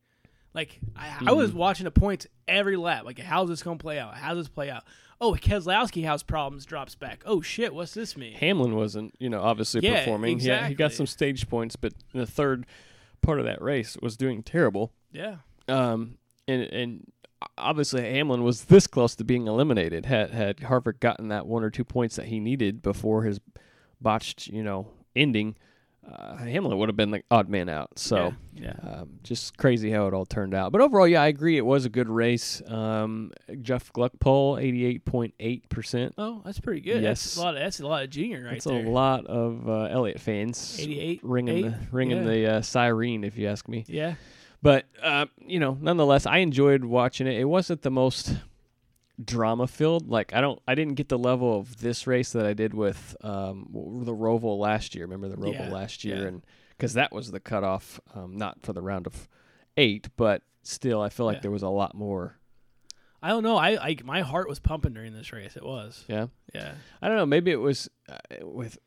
Like 0.54 0.80
I, 0.96 1.16
I 1.28 1.32
was 1.32 1.52
watching 1.52 1.84
the 1.84 1.90
points 1.90 2.26
every 2.48 2.76
lap. 2.76 3.04
Like 3.04 3.18
how's 3.18 3.48
this 3.48 3.62
gonna 3.62 3.76
play 3.78 3.98
out? 3.98 4.14
How's 4.14 4.36
this 4.36 4.48
play 4.48 4.70
out? 4.70 4.84
Oh, 5.20 5.32
Keselowski 5.34 6.04
has 6.04 6.22
problems, 6.22 6.64
drops 6.64 6.94
back. 6.94 7.22
Oh 7.26 7.40
shit, 7.42 7.74
what's 7.74 7.92
this 7.92 8.16
mean? 8.16 8.32
Hamlin 8.34 8.74
wasn't, 8.74 9.14
you 9.18 9.28
know, 9.28 9.42
obviously 9.42 9.82
Yeah, 9.82 9.98
performing. 10.00 10.40
Yeah, 10.40 10.66
he 10.66 10.74
got 10.74 10.92
some 10.92 11.06
stage 11.06 11.48
points, 11.48 11.76
but 11.76 11.92
in 12.14 12.20
the 12.20 12.26
third 12.26 12.66
part 13.20 13.38
of 13.38 13.44
that 13.44 13.60
race 13.60 13.96
was 14.00 14.16
doing 14.16 14.42
terrible. 14.42 14.92
Yeah, 15.12 15.36
Um, 15.68 16.16
and 16.48 16.62
and 16.62 17.12
obviously 17.58 18.02
Hamlin 18.02 18.42
was 18.42 18.64
this 18.64 18.86
close 18.86 19.14
to 19.16 19.24
being 19.24 19.46
eliminated. 19.46 20.06
Had 20.06 20.30
had 20.30 20.56
Harvick 20.58 21.00
gotten 21.00 21.28
that 21.28 21.46
one 21.46 21.62
or 21.62 21.70
two 21.70 21.84
points 21.84 22.16
that 22.16 22.26
he 22.26 22.40
needed 22.40 22.80
before 22.82 23.22
his 23.24 23.40
botched, 24.00 24.46
you 24.46 24.62
know, 24.62 24.88
ending, 25.14 25.54
uh, 26.10 26.36
Hamlin 26.36 26.76
would 26.78 26.88
have 26.88 26.96
been 26.96 27.10
the 27.12 27.22
odd 27.30 27.48
man 27.48 27.68
out. 27.68 27.98
So. 27.98 28.34
yeah, 28.54 28.72
yeah. 28.84 28.90
Um, 29.00 29.10
just 29.22 29.56
crazy 29.56 29.90
how 29.90 30.06
it 30.08 30.14
all 30.14 30.26
turned 30.26 30.54
out. 30.54 30.72
But 30.72 30.80
overall, 30.80 31.06
yeah, 31.08 31.22
I 31.22 31.28
agree. 31.28 31.56
It 31.56 31.64
was 31.64 31.84
a 31.84 31.88
good 31.88 32.08
race. 32.08 32.60
Um, 32.68 33.32
Jeff 33.62 33.92
Gluck 33.92 34.12
poll, 34.20 34.56
88.8%. 34.56 36.12
Oh, 36.18 36.42
that's 36.44 36.60
pretty 36.60 36.80
good. 36.80 37.02
Yes. 37.02 37.22
That's 37.22 37.36
a 37.36 37.40
lot. 37.42 37.54
Of, 37.56 37.60
that's 37.62 37.80
a 37.80 37.86
lot 37.86 38.02
of 38.04 38.10
junior 38.10 38.42
right 38.44 38.52
That's 38.52 38.64
there. 38.64 38.84
a 38.84 38.88
lot 38.90 39.26
of 39.26 39.68
uh, 39.68 39.84
Elliott 39.84 40.20
fans. 40.20 40.76
88, 40.78 41.20
Ringing, 41.22 41.56
eight? 41.56 41.62
the, 41.70 41.76
ringing 41.92 42.16
Yeah. 42.18 42.24
the 42.24 42.46
uh, 42.56 42.62
siren, 42.62 43.24
if 43.24 43.36
you 43.36 43.48
ask 43.48 43.68
me. 43.68 43.84
Yeah, 43.88 44.14
But, 44.62 44.86
uh, 45.02 45.26
you 45.46 45.58
know, 45.58 45.78
nonetheless, 45.80 46.26
I 46.26 46.38
enjoyed 46.38 46.84
watching 46.84 47.26
it. 47.26 47.38
It 47.38 47.44
wasn't 47.44 47.82
the 47.82 47.90
most 47.90 48.34
drama 49.24 49.66
filled. 49.66 50.08
Like, 50.08 50.32
I 50.34 50.40
don't, 50.40 50.60
I 50.66 50.74
didn't 50.74 50.94
get 50.94 51.08
the 51.08 51.18
level 51.18 51.58
of 51.58 51.78
this 51.80 52.06
race 52.06 52.32
that 52.32 52.46
I 52.46 52.54
did 52.54 52.74
with 52.74 53.16
um, 53.22 53.68
the 54.04 54.14
Roval 54.14 54.58
last 54.58 54.94
year. 54.94 55.04
Remember 55.04 55.28
the 55.28 55.36
Roval 55.36 55.54
Yeah, 55.54 55.68
last 55.72 56.04
year? 56.04 56.16
yeah. 56.22 56.28
And 56.28 56.42
because 56.76 56.94
that 56.94 57.12
was 57.12 57.30
the 57.30 57.40
cutoff, 57.40 58.00
um, 58.14 58.36
not 58.36 58.62
for 58.62 58.72
the 58.72 58.80
round 58.82 59.06
of 59.06 59.28
eight, 59.76 60.08
but 60.16 60.42
still, 60.62 61.00
I 61.02 61.08
feel 61.08 61.26
like 61.26 61.36
Yeah. 61.36 61.42
there 61.42 61.50
was 61.50 61.62
a 61.62 61.68
lot 61.68 61.94
more. 61.94 62.36
I 63.22 63.28
don't 63.28 63.42
know. 63.42 63.56
I 63.58 63.74
like 63.76 64.02
my 64.04 64.22
heart 64.22 64.48
was 64.48 64.58
pumping 64.60 64.94
during 64.94 65.12
this 65.12 65.30
race. 65.32 65.54
It 65.56 65.62
was. 65.64 66.04
Yeah. 66.08 66.28
Yeah. 66.54 66.72
I 67.02 67.08
don't 67.08 67.18
know. 67.18 67.26
Maybe 67.26 67.50
it 67.50 67.60
was 67.60 67.90
uh, 68.08 68.16
with 68.40 68.78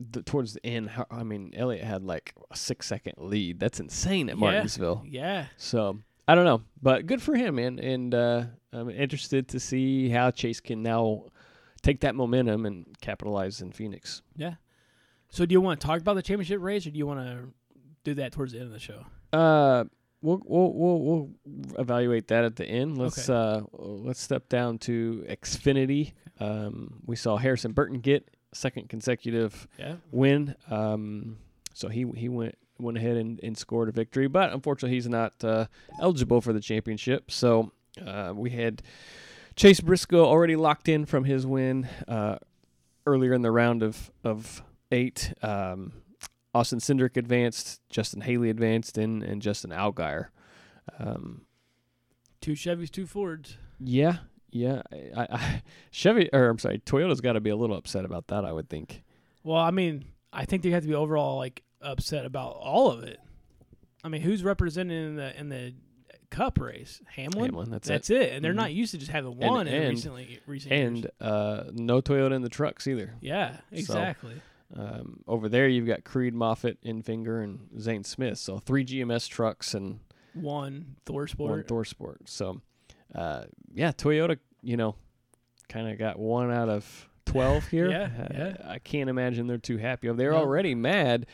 the, 0.00 0.22
towards 0.22 0.54
the 0.54 0.64
end. 0.64 0.90
How, 0.90 1.06
I 1.10 1.22
mean, 1.22 1.52
Elliott 1.54 1.84
had 1.84 2.02
like 2.02 2.32
a 2.50 2.56
six 2.56 2.86
second 2.86 3.14
lead. 3.18 3.60
That's 3.60 3.78
insane 3.80 4.28
at 4.30 4.36
Yeah. 4.36 4.40
Martinsville. 4.40 5.02
Yeah. 5.06 5.46
So 5.58 5.98
I 6.28 6.34
don't 6.34 6.44
know, 6.44 6.62
but 6.82 7.06
good 7.06 7.22
for 7.22 7.34
him, 7.34 7.54
man. 7.56 7.78
And 7.78 8.14
uh, 8.14 8.44
I'm 8.72 8.90
interested 8.90 9.48
to 9.48 9.58
see 9.60 10.10
how 10.10 10.30
Chase 10.30 10.60
can 10.60 10.82
now 10.82 11.24
take 11.82 12.00
that 12.00 12.14
momentum 12.14 12.66
and 12.66 12.86
capitalize 13.00 13.60
in 13.62 13.72
Phoenix. 13.72 14.20
Yeah. 14.36 14.54
So 15.30 15.46
do 15.46 15.52
you 15.54 15.60
want 15.60 15.80
to 15.80 15.86
talk 15.86 16.00
about 16.00 16.14
the 16.14 16.22
championship 16.22 16.60
race, 16.60 16.86
or 16.86 16.90
do 16.90 16.98
you 16.98 17.06
want 17.06 17.20
to 17.20 17.48
do 18.04 18.14
that 18.14 18.32
towards 18.32 18.52
the 18.52 18.58
end 18.58 18.66
of 18.68 18.72
the 18.72 18.78
show? 18.78 19.04
Uh, 19.32 19.84
we'll 20.22 20.40
we'll 20.44 20.72
we'll, 20.72 21.00
we'll 21.00 21.30
evaluate 21.78 22.28
that 22.28 22.44
at 22.44 22.56
the 22.56 22.64
end. 22.66 22.98
Let's 22.98 23.28
Okay. 23.28 23.38
uh 23.38 23.62
let's 23.72 24.20
step 24.20 24.48
down 24.48 24.78
to 24.80 25.24
Xfinity. 25.28 26.12
Um, 26.40 27.00
we 27.06 27.16
saw 27.16 27.36
Harrison 27.36 27.72
Burton 27.72 28.00
get 28.00 28.28
second 28.52 28.88
consecutive 28.88 29.66
Yeah. 29.78 29.96
win. 30.10 30.54
Um, 30.70 31.38
so 31.74 31.88
he 31.88 32.06
he 32.16 32.28
went 32.28 32.56
went 32.78 32.96
ahead 32.98 33.16
and, 33.16 33.40
and 33.42 33.56
scored 33.56 33.88
a 33.88 33.92
victory, 33.92 34.28
but 34.28 34.52
unfortunately 34.52 34.94
he's 34.96 35.08
not 35.08 35.32
uh, 35.44 35.66
eligible 36.00 36.40
for 36.40 36.52
the 36.52 36.60
championship. 36.60 37.30
So 37.30 37.72
uh, 38.04 38.32
we 38.34 38.50
had 38.50 38.82
Chase 39.56 39.80
Briscoe 39.80 40.24
already 40.24 40.56
locked 40.56 40.88
in 40.88 41.04
from 41.06 41.24
his 41.24 41.46
win 41.46 41.88
uh, 42.06 42.36
earlier 43.06 43.32
in 43.32 43.42
the 43.42 43.50
round 43.50 43.82
of 43.82 44.10
of 44.22 44.62
eight. 44.92 45.32
Um, 45.42 45.92
Austin 46.54 46.78
Cindric 46.78 47.16
advanced, 47.16 47.80
Justin 47.90 48.20
Haley 48.22 48.50
advanced, 48.50 48.96
and 48.98 49.22
and 49.22 49.42
Justin 49.42 49.70
Allgaier. 49.70 50.28
Um, 50.98 51.42
Two 52.40 52.52
Chevys, 52.52 52.90
two 52.90 53.06
Fords. 53.06 53.56
yeah, 53.80 54.18
yeah. 54.50 54.82
I, 55.16 55.26
I, 55.30 55.62
Chevy, 55.90 56.30
or 56.32 56.48
I'm 56.48 56.58
sorry, 56.58 56.78
Toyota's 56.78 57.20
got 57.20 57.32
to 57.32 57.40
be 57.40 57.50
a 57.50 57.56
little 57.56 57.76
upset 57.76 58.04
about 58.04 58.28
that. 58.28 58.44
I 58.44 58.52
would 58.52 58.68
think. 58.68 59.02
Well, 59.42 59.58
I 59.58 59.70
mean, 59.72 60.04
I 60.32 60.44
think 60.44 60.62
they 60.62 60.70
have 60.70 60.82
to 60.82 60.88
be 60.88 60.94
overall 60.94 61.36
like 61.36 61.62
upset 61.80 62.24
about 62.24 62.52
all 62.56 62.90
of 62.90 63.02
it. 63.04 63.18
I 64.04 64.08
mean, 64.08 64.22
who's 64.22 64.42
representing 64.44 64.96
in 64.96 65.16
the 65.16 65.38
in 65.38 65.48
the 65.48 65.74
Cup 66.30 66.60
race? 66.60 67.00
Hamlin. 67.16 67.46
Hamlin, 67.46 67.70
that's, 67.70 67.88
That's 67.88 68.10
it. 68.10 68.20
it. 68.22 68.32
And 68.34 68.44
they're 68.44 68.52
Mhm. 68.52 68.56
not 68.56 68.72
used 68.74 68.90
to 68.92 68.98
just 68.98 69.10
having 69.10 69.36
one 69.38 69.66
in 69.66 69.74
and- 69.82 69.88
recently 69.90 70.40
recent 70.46 70.72
years. 70.72 70.86
And 70.88 71.10
uh, 71.20 71.64
no 71.72 72.00
Toyota 72.02 72.32
in 72.34 72.42
the 72.42 72.48
trucks 72.50 72.86
either. 72.86 73.14
yeah, 73.20 73.56
exactly. 73.72 74.34
Um, 74.76 75.22
over 75.26 75.48
there, 75.48 75.66
you've 75.66 75.86
got 75.86 76.04
Creed, 76.04 76.34
Moffitt, 76.34 76.78
Enfinger, 76.84 77.42
and 77.42 77.80
Zane 77.80 78.04
Smith. 78.04 78.36
So 78.38 78.58
three 78.58 78.84
GMS 78.84 79.26
trucks 79.26 79.72
and 79.72 80.00
one 80.34 80.96
ThorSport. 81.06 81.38
one 81.48 81.62
ThorSport. 81.62 82.16
So, 82.28 82.60
uh, 83.14 83.44
yeah, 83.72 83.92
Toyota, 83.92 84.38
you 84.62 84.76
know, 84.76 84.96
kind 85.70 85.88
of 85.88 85.98
got 85.98 86.18
one 86.18 86.52
out 86.52 86.68
of 86.68 87.08
12 87.24 87.66
here. 87.70 87.90
Yeah, 87.90 88.10
Uh, 88.18 88.28
yeah. 88.30 88.56
I 88.66 88.78
can't 88.78 89.08
imagine 89.08 89.46
they're 89.46 89.56
too 89.56 89.78
happy. 89.78 90.12
They're 90.12 90.32
No. 90.32 90.36
already 90.38 90.74
mad 90.74 91.24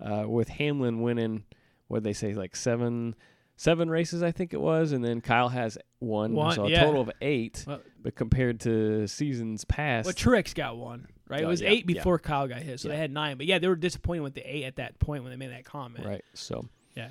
uh, 0.00 0.24
with 0.28 0.48
Hamlin 0.48 1.00
winning, 1.02 1.44
what 1.88 2.02
they 2.02 2.12
say, 2.12 2.34
like 2.34 2.56
seven. 2.56 3.14
Seven 3.60 3.90
races, 3.90 4.22
I 4.22 4.30
think 4.30 4.54
it 4.54 4.60
was, 4.60 4.92
and 4.92 5.04
then 5.04 5.20
Kyle 5.20 5.48
has 5.48 5.76
one, 5.98 6.32
One, 6.32 6.54
so 6.54 6.66
a 6.66 6.70
yeah. 6.70 6.84
total 6.84 7.00
of 7.00 7.10
eight. 7.20 7.64
Well- 7.66 7.80
but 8.00 8.14
compared 8.14 8.60
to 8.60 9.08
seasons 9.08 9.64
past, 9.64 10.06
Well, 10.06 10.14
Truex 10.14 10.54
got 10.54 10.76
one, 10.76 11.08
right? 11.26 11.40
it 11.40 11.46
was 11.46 11.60
yeah, 11.60 11.70
eight 11.70 11.80
yeah. 11.90 11.94
before 11.94 12.20
Kyle 12.20 12.46
got 12.46 12.62
hit, 12.62 12.78
so 12.78 12.86
Yeah. 12.86 12.94
they 12.94 13.00
had 13.00 13.10
nine. 13.10 13.36
But 13.36 13.46
yeah, 13.46 13.58
they 13.58 13.66
were 13.66 13.74
disappointed 13.74 14.20
with 14.20 14.34
the 14.34 14.42
eight 14.42 14.62
at 14.62 14.76
that 14.76 15.00
point 15.00 15.24
when 15.24 15.32
they 15.32 15.36
made 15.36 15.50
that 15.50 15.64
comment. 15.64 16.06
right? 16.06 16.24
So 16.34 16.68
Yeah. 16.94 17.08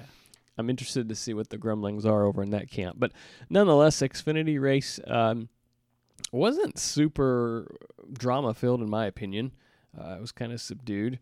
I'm 0.58 0.70
interested 0.70 1.10
to 1.10 1.16
see 1.16 1.34
what 1.34 1.50
the 1.50 1.58
grumblings 1.58 2.06
are 2.06 2.24
over 2.24 2.42
in 2.42 2.52
that 2.52 2.72
camp. 2.72 2.96
But 2.98 3.12
nonetheless, 3.50 4.00
Xfinity 4.00 4.58
race 4.58 5.02
um, 5.06 5.50
wasn't 6.32 6.80
super 6.80 7.76
drama 8.14 8.54
filled, 8.54 8.82
in 8.82 8.90
my 8.90 9.06
opinion. 9.06 9.52
Uh, 10.00 10.16
it 10.18 10.22
was 10.22 10.32
kind 10.32 10.54
of 10.54 10.62
subdued. 10.62 11.20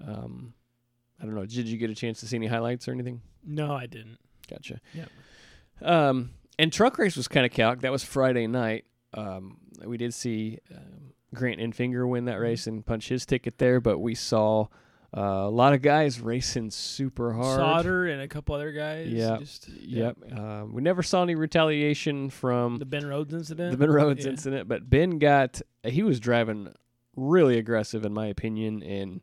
Um, 0.00 0.54
I 1.20 1.26
don't 1.26 1.34
know. 1.34 1.44
Did 1.44 1.68
you 1.68 1.76
get 1.76 1.90
a 1.90 1.94
chance 1.94 2.20
to 2.20 2.26
see 2.26 2.36
any 2.36 2.46
highlights 2.46 2.88
or 2.88 2.92
anything? 2.92 3.20
No, 3.44 3.72
I 3.74 3.86
didn't. 3.86 4.18
Gotcha. 4.48 4.80
Yeah. 4.94 5.06
Um, 5.82 6.30
and 6.58 6.72
truck 6.72 6.98
race 6.98 7.16
was 7.16 7.28
kind 7.28 7.46
of 7.46 7.52
calc. 7.52 7.80
That 7.80 7.92
was 7.92 8.04
Friday 8.04 8.46
night. 8.46 8.84
Um, 9.14 9.58
we 9.84 9.96
did 9.96 10.12
see 10.14 10.58
um, 10.74 11.12
Grant 11.34 11.58
Enfinger 11.60 12.08
win 12.08 12.26
that 12.26 12.38
race 12.40 12.66
and 12.66 12.84
punch 12.84 13.08
his 13.08 13.24
ticket 13.26 13.58
there, 13.58 13.80
but 13.80 13.98
we 13.98 14.14
saw 14.14 14.66
uh, 15.16 15.20
a 15.20 15.50
lot 15.50 15.72
of 15.72 15.82
guys 15.82 16.20
racing 16.20 16.70
super 16.70 17.32
hard. 17.32 17.56
Sauter 17.58 18.06
and 18.06 18.20
a 18.22 18.28
couple 18.28 18.54
other 18.54 18.72
guys. 18.72 19.08
Yeah. 19.08 19.38
Just, 19.38 19.68
Yep. 19.68 20.18
Um, 20.36 20.72
we 20.74 20.82
never 20.82 21.02
saw 21.02 21.22
any 21.22 21.34
retaliation 21.34 22.30
from 22.30 22.76
The 22.78 22.84
Ben 22.84 23.06
Rhodes 23.06 23.32
incident. 23.34 23.72
the 23.72 23.76
Ben 23.78 23.90
Rhodes 23.90 24.24
Yeah. 24.24 24.30
incident, 24.32 24.68
but 24.68 24.88
Ben 24.88 25.18
got 25.18 25.60
he 25.84 26.02
was 26.02 26.20
driving 26.20 26.72
really 27.16 27.58
aggressive 27.58 28.04
in 28.04 28.12
my 28.12 28.26
opinion, 28.26 28.82
and 28.82 29.20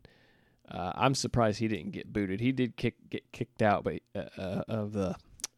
uh, 0.70 0.92
I'm 0.94 1.14
surprised 1.14 1.58
he 1.58 1.68
didn't 1.68 1.92
get 1.92 2.12
booted. 2.12 2.40
He 2.40 2.52
did 2.52 2.76
kick 2.76 2.94
get 3.10 3.30
kicked 3.32 3.62
out, 3.62 3.84
but 3.84 4.00
uh, 4.14 4.20
uh, 4.38 4.62
of 4.68 4.92
the 4.92 5.16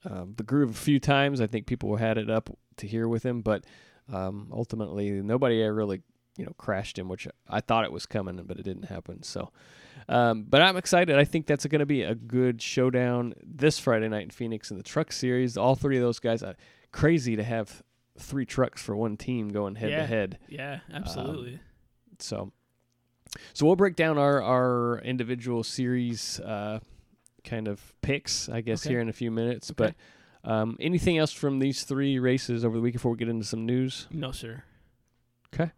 um, 0.09 0.35
the 0.37 0.43
groove 0.45 0.71
a 0.71 0.75
few 0.75 0.99
times. 1.01 1.41
I 1.41 1.47
think 1.47 1.67
people 1.67 1.97
had 1.97 2.17
it 2.19 2.31
up 2.31 2.51
to 2.79 2.87
here 2.87 3.09
with 3.09 3.25
him, 3.25 3.43
but 3.43 3.65
um, 4.13 4.49
ultimately 4.53 5.11
nobody 5.11 5.63
really 5.63 6.03
you 6.37 6.45
know 6.47 6.53
crashed 6.59 6.99
him, 6.99 7.09
which 7.09 7.27
I 7.49 7.61
thought 7.61 7.85
it 7.85 7.93
was 7.93 8.07
coming, 8.07 8.41
but 8.47 8.59
it 8.59 8.63
didn't 8.63 8.85
happen. 8.85 9.23
So. 9.23 9.51
Um, 10.09 10.45
but 10.49 10.61
I'm 10.61 10.77
excited. 10.77 11.17
I 11.17 11.25
think 11.25 11.47
that's 11.47 11.65
going 11.67 11.81
to 11.81 11.87
be 11.87 12.03
a 12.03 12.17
good 12.17 12.61
showdown 12.61 13.35
this 13.45 13.79
Friday 13.79 14.09
night 14.09 14.23
in 14.25 14.31
Phoenix 14.31 14.73
in 14.73 14.77
the 14.77 14.83
Truck 14.83 15.13
Series. 15.13 15.57
All 15.57 15.77
three 15.77 15.99
of 15.99 16.03
those 16.03 16.19
guys, 16.19 16.43
uh, 16.43 16.55
crazy 16.91 17.37
to 17.37 17.45
have 17.45 17.81
three 18.19 18.45
trucks 18.45 18.83
for 18.83 18.97
one 18.97 19.17
team 19.17 19.51
going 19.51 19.77
head 19.77 19.91
Yeah. 19.91 20.01
to 20.01 20.07
head. 20.07 20.39
Yeah, 20.49 20.81
absolutely. 20.93 21.61
So, 22.19 22.51
so 23.55 23.67
we'll 23.67 23.77
break 23.77 23.97
down 23.97 24.19
our 24.19 24.43
our 24.43 25.01
individual 25.05 25.63
series 25.63 26.41
uh, 26.41 26.81
kind 27.45 27.69
of 27.69 27.81
picks, 28.03 28.49
I 28.49 28.61
guess, 28.61 28.85
Okay. 28.85 28.95
here 28.95 29.01
in 29.01 29.09
a 29.09 29.13
few 29.13 29.31
minutes. 29.31 29.71
Okay. 29.71 29.95
But 30.45 30.51
um, 30.51 30.77
anything 30.81 31.19
else 31.19 31.33
from 31.33 31.59
these 31.59 31.85
three 31.85 32.19
races 32.19 32.65
over 32.65 32.77
the 32.77 32.83
week 32.83 32.95
before 32.95 33.13
we 33.13 33.19
get 33.19 33.29
into 33.29 33.45
some 33.47 33.67
news? 33.67 34.07
no, 34.11 34.33
sir. 34.33 34.63
Okay. 35.55 35.71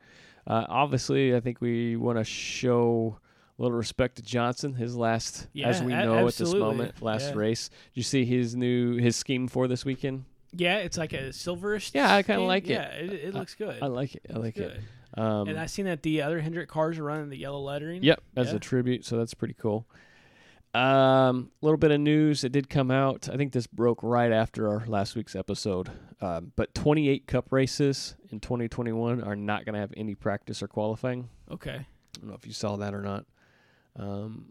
Uh, 0.46 0.66
obviously, 0.68 1.34
I 1.36 1.40
think 1.40 1.60
we 1.60 1.96
want 1.96 2.18
to 2.18 2.24
show 2.24 3.18
a 3.58 3.62
little 3.62 3.76
respect 3.76 4.16
to 4.16 4.22
Johnson. 4.22 4.74
His 4.74 4.96
last, 4.96 5.42
as 5.42 5.48
Yeah, 5.52 5.84
we 5.84 5.92
a- 5.92 6.04
know 6.04 6.26
at 6.26 6.34
this 6.34 6.52
moment, 6.52 7.00
last 7.02 7.30
Yeah. 7.30 7.38
race. 7.38 7.68
Did 7.68 7.76
you 7.94 8.02
see 8.02 8.24
his 8.24 8.54
new 8.56 8.96
his 8.96 9.14
scheme 9.16 9.46
for 9.48 9.68
this 9.68 9.84
weekend? 9.84 10.24
Yeah, 10.52 10.78
it's 10.78 10.98
like 10.98 11.12
a 11.12 11.28
silverish. 11.30 11.92
Yeah, 11.94 12.14
I 12.14 12.22
kinda 12.22 12.42
like 12.42 12.64
it. 12.64 12.70
Yeah, 12.72 12.88
it, 12.88 13.12
it 13.12 13.34
looks 13.34 13.54
good. 13.54 13.82
I 13.82 13.86
like 13.86 14.14
it. 14.16 14.22
I 14.34 14.38
like 14.38 14.54
good. 14.56 14.72
it. 14.72 14.80
Um, 15.16 15.48
and 15.48 15.58
I 15.58 15.66
seen 15.66 15.84
that 15.86 16.02
the 16.02 16.22
other 16.22 16.40
Hendrick 16.40 16.68
cars 16.68 16.98
are 16.98 17.04
running 17.04 17.28
the 17.28 17.36
yellow 17.36 17.60
lettering. 17.60 18.02
Yep, 18.02 18.22
as 18.36 18.50
Yeah. 18.50 18.56
a 18.56 18.58
tribute, 18.58 19.04
so 19.04 19.18
that's 19.18 19.34
pretty 19.34 19.54
cool. 19.54 19.86
Um, 20.74 21.50
a 21.60 21.66
little 21.66 21.76
bit 21.76 21.90
of 21.90 22.00
news. 22.00 22.40
that 22.40 22.48
did 22.50 22.70
come 22.70 22.90
out. 22.90 23.28
I 23.30 23.36
think 23.36 23.52
this 23.52 23.66
broke 23.66 24.02
right 24.02 24.32
after 24.32 24.68
our 24.70 24.86
last 24.86 25.14
week's 25.14 25.36
episode. 25.36 25.90
Um, 26.22 26.52
but 26.56 26.74
28 26.74 27.26
Cup 27.26 27.52
races 27.52 28.14
in 28.30 28.40
2021 28.40 29.22
are 29.22 29.36
not 29.36 29.66
going 29.66 29.74
to 29.74 29.80
have 29.80 29.92
any 29.96 30.14
practice 30.14 30.62
or 30.62 30.68
qualifying. 30.68 31.28
Okay. 31.50 31.74
I 31.80 32.18
don't 32.20 32.28
know 32.28 32.34
if 32.34 32.46
you 32.46 32.54
saw 32.54 32.76
that 32.76 32.94
or 32.94 33.02
not. 33.02 33.26
Um, 33.96 34.46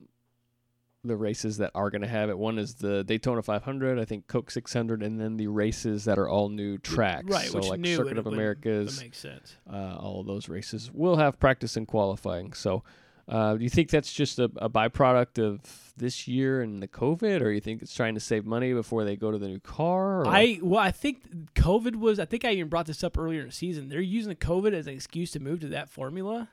the 1.04 1.16
races 1.16 1.58
that 1.58 1.72
are 1.74 1.90
going 1.90 2.02
to 2.02 2.08
have 2.08 2.30
it. 2.30 2.38
One 2.38 2.60
is 2.60 2.76
the 2.76 3.04
Daytona 3.04 3.42
500, 3.42 4.00
I 4.00 4.06
think 4.06 4.28
Coke 4.28 4.52
600, 4.52 5.02
and 5.02 5.20
then 5.20 5.38
the 5.38 5.48
races 5.48 6.06
that 6.06 6.20
are 6.20 6.30
all 6.30 6.50
new 6.50 6.78
tracks. 6.78 7.26
Right, 7.26 7.48
so 7.48 7.58
which 7.58 7.68
like 7.70 7.80
new 7.80 7.96
Circuit 7.96 8.18
of 8.18 8.28
Americas, 8.28 8.98
That 8.98 9.06
makes 9.06 9.18
sense. 9.18 9.56
uh, 9.72 9.96
all 10.00 10.22
of 10.22 10.28
those 10.28 10.48
races 10.48 10.92
will 10.94 11.16
have 11.18 11.40
practice 11.40 11.76
and 11.76 11.88
qualifying. 11.88 12.54
So, 12.54 12.84
uh, 13.28 13.56
do 13.56 13.64
you 13.64 13.70
think 13.70 13.90
that's 13.90 14.12
just 14.12 14.40
a, 14.40 14.46
a 14.58 14.70
byproduct 14.70 15.40
of 15.44 15.94
this 15.96 16.28
year 16.28 16.62
and 16.62 16.82
the 16.84 16.88
COVID, 16.88 17.42
or 17.42 17.52
you 17.52 17.62
think 17.62 17.82
it's 17.82 17.96
trying 17.96 18.14
to 18.16 18.20
save 18.20 18.46
money 18.46 18.74
before 18.74 19.04
they 19.04 19.16
go 19.16 19.32
to 19.32 19.38
the 19.38 19.48
new 19.48 19.60
car? 19.60 20.22
Or? 20.22 20.28
I 20.28 20.60
well, 20.62 20.80
I 20.82 20.92
think 20.92 21.54
COVID 21.56 21.96
was. 21.96 22.20
I 22.20 22.26
think 22.26 22.46
I 22.46 22.52
even 22.52 22.68
brought 22.68 22.88
this 22.88 23.04
up 23.04 23.18
earlier 23.18 23.42
in 23.42 23.48
the 23.48 23.52
season. 23.54 23.90
They're 23.90 24.02
using 24.02 24.30
the 24.30 24.36
COVID 24.36 24.74
as 24.74 24.86
an 24.88 24.94
excuse 24.94 25.32
to 25.32 25.40
move 25.40 25.62
to 25.62 25.68
that 25.70 25.90
formula, 25.90 26.50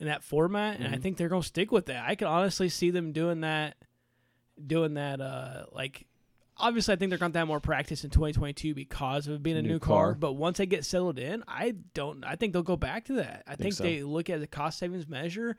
in 0.00 0.06
that 0.06 0.22
format, 0.22 0.78
and 0.80 0.88
I 0.92 0.96
Mhm. 0.98 1.02
think 1.02 1.16
they're 1.16 1.28
going 1.28 1.42
to 1.42 1.48
stick 1.48 1.70
with 1.72 1.86
that. 1.86 2.04
I 2.08 2.14
can 2.14 2.26
honestly 2.28 2.68
see 2.68 2.90
them 2.90 3.12
doing 3.12 3.40
that, 3.42 3.76
doing 4.64 4.94
that. 4.94 5.20
Uh, 5.20 5.66
like 5.72 6.06
obviously, 6.56 6.92
I 6.94 6.96
think 6.96 7.10
they're 7.10 7.18
going 7.18 7.32
to 7.32 7.38
have 7.38 7.48
more 7.48 7.60
practice 7.60 8.04
in 8.04 8.10
2022 8.10 8.74
because 8.74 9.26
of 9.28 9.42
being 9.42 9.56
a 9.56 9.62
New 9.62 9.68
new, 9.70 9.78
car. 9.78 10.06
car. 10.06 10.14
But 10.14 10.32
once 10.34 10.58
they 10.58 10.66
get 10.66 10.84
settled 10.84 11.18
in, 11.18 11.42
I 11.48 11.72
don't. 11.94 12.24
I 12.24 12.36
think 12.36 12.52
they'll 12.52 12.62
go 12.62 12.76
back 12.76 13.04
to 13.06 13.14
that. 13.14 13.42
I 13.46 13.56
think, 13.56 13.74
so. 13.74 13.82
they 13.84 14.02
look 14.02 14.28
at 14.30 14.40
the 14.40 14.46
cost 14.46 14.78
savings 14.78 15.08
measure. 15.08 15.56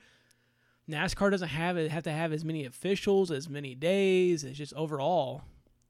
NASCAR 0.89 1.31
doesn't 1.31 1.47
have 1.49 1.77
it 1.77 1.89
have 1.91 2.03
to 2.03 2.11
have 2.11 2.31
as 2.31 2.45
many 2.45 2.65
officials, 2.65 3.31
as 3.31 3.49
many 3.49 3.73
days. 3.73 4.43
It's 4.43 4.57
just 4.57 4.73
overall, 4.75 5.41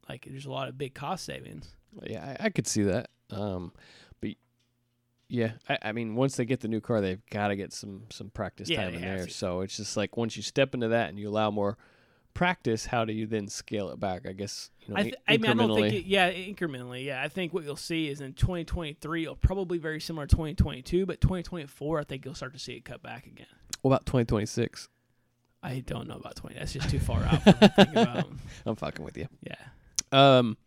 like 0.07 0.25
there's 0.29 0.45
a 0.45 0.51
lot 0.51 0.69
of 0.69 0.77
big 0.77 0.93
cost 0.93 1.25
savings. 1.25 1.75
Yeah, 2.03 2.37
I, 2.39 2.45
I 2.45 2.49
could 2.49 2.65
see 2.67 2.83
that. 2.83 3.09
Um, 3.31 3.73
yeah, 5.27 5.51
I, 5.67 5.77
I 5.83 5.91
mean, 5.91 6.15
once 6.15 6.35
they 6.35 6.45
get 6.45 6.59
the 6.59 6.67
new 6.67 6.81
car, 6.81 7.01
they've 7.01 7.25
got 7.29 7.47
to 7.49 7.55
get 7.55 7.73
some 7.73 8.03
some 8.11 8.29
practice 8.29 8.69
Yeah, 8.69 8.83
time 8.85 8.93
in 8.95 9.01
there. 9.01 9.25
to. 9.25 9.31
So 9.31 9.61
it's 9.61 9.77
just 9.77 9.97
like 9.97 10.17
once 10.17 10.37
you 10.37 10.43
step 10.43 10.73
into 10.73 10.87
that 10.89 11.09
and 11.09 11.19
you 11.19 11.29
allow 11.29 11.51
more 11.51 11.77
practice, 12.33 12.85
how 12.87 13.05
do 13.05 13.13
you 13.13 13.25
then 13.25 13.47
scale 13.47 13.89
it 13.89 13.99
back? 13.99 14.27
I 14.27 14.33
guess 14.33 14.69
you 14.85 14.93
know, 14.93 14.99
I, 14.99 15.03
th- 15.03 15.15
I 15.27 15.37
mean, 15.37 15.51
I 15.51 15.53
don't 15.53 15.75
think 15.75 15.93
it, 15.93 16.05
yeah, 16.05 16.31
incrementally. 16.31 17.05
Yeah, 17.05 17.21
I 17.23 17.27
think 17.29 17.53
what 17.53 17.63
you'll 17.63 17.75
see 17.75 18.07
is 18.09 18.21
in 18.21 18.33
2023, 18.33 19.23
it'll 19.23 19.35
probably 19.35 19.77
very 19.77 19.99
similar 20.01 20.27
to 20.27 20.35
2022, 20.35 21.05
but 21.05 21.21
2024, 21.21 21.99
I 21.99 22.03
think 22.03 22.25
you'll 22.25 22.35
start 22.35 22.53
to 22.53 22.59
see 22.59 22.73
it 22.73 22.85
cut 22.85 23.01
back 23.01 23.25
again. 23.25 23.47
what 23.81 23.89
about 23.91 24.05
2026? 24.05 24.89
I 25.63 25.79
don't 25.79 26.07
know 26.07 26.17
about 26.17 26.35
20. 26.35 26.55
That's 26.59 26.73
just 26.73 26.89
too 26.91 26.99
far 26.99 27.23
out. 27.23 27.41
For 27.41 27.49
me 27.49 27.55
to 27.59 27.67
think 27.69 27.89
about. 27.95 28.27
I'm 28.67 28.75
fucking 28.75 29.03
with 29.03 29.17
you. 29.17 29.27
Yeah. 29.41 29.55
Um, 30.11 30.57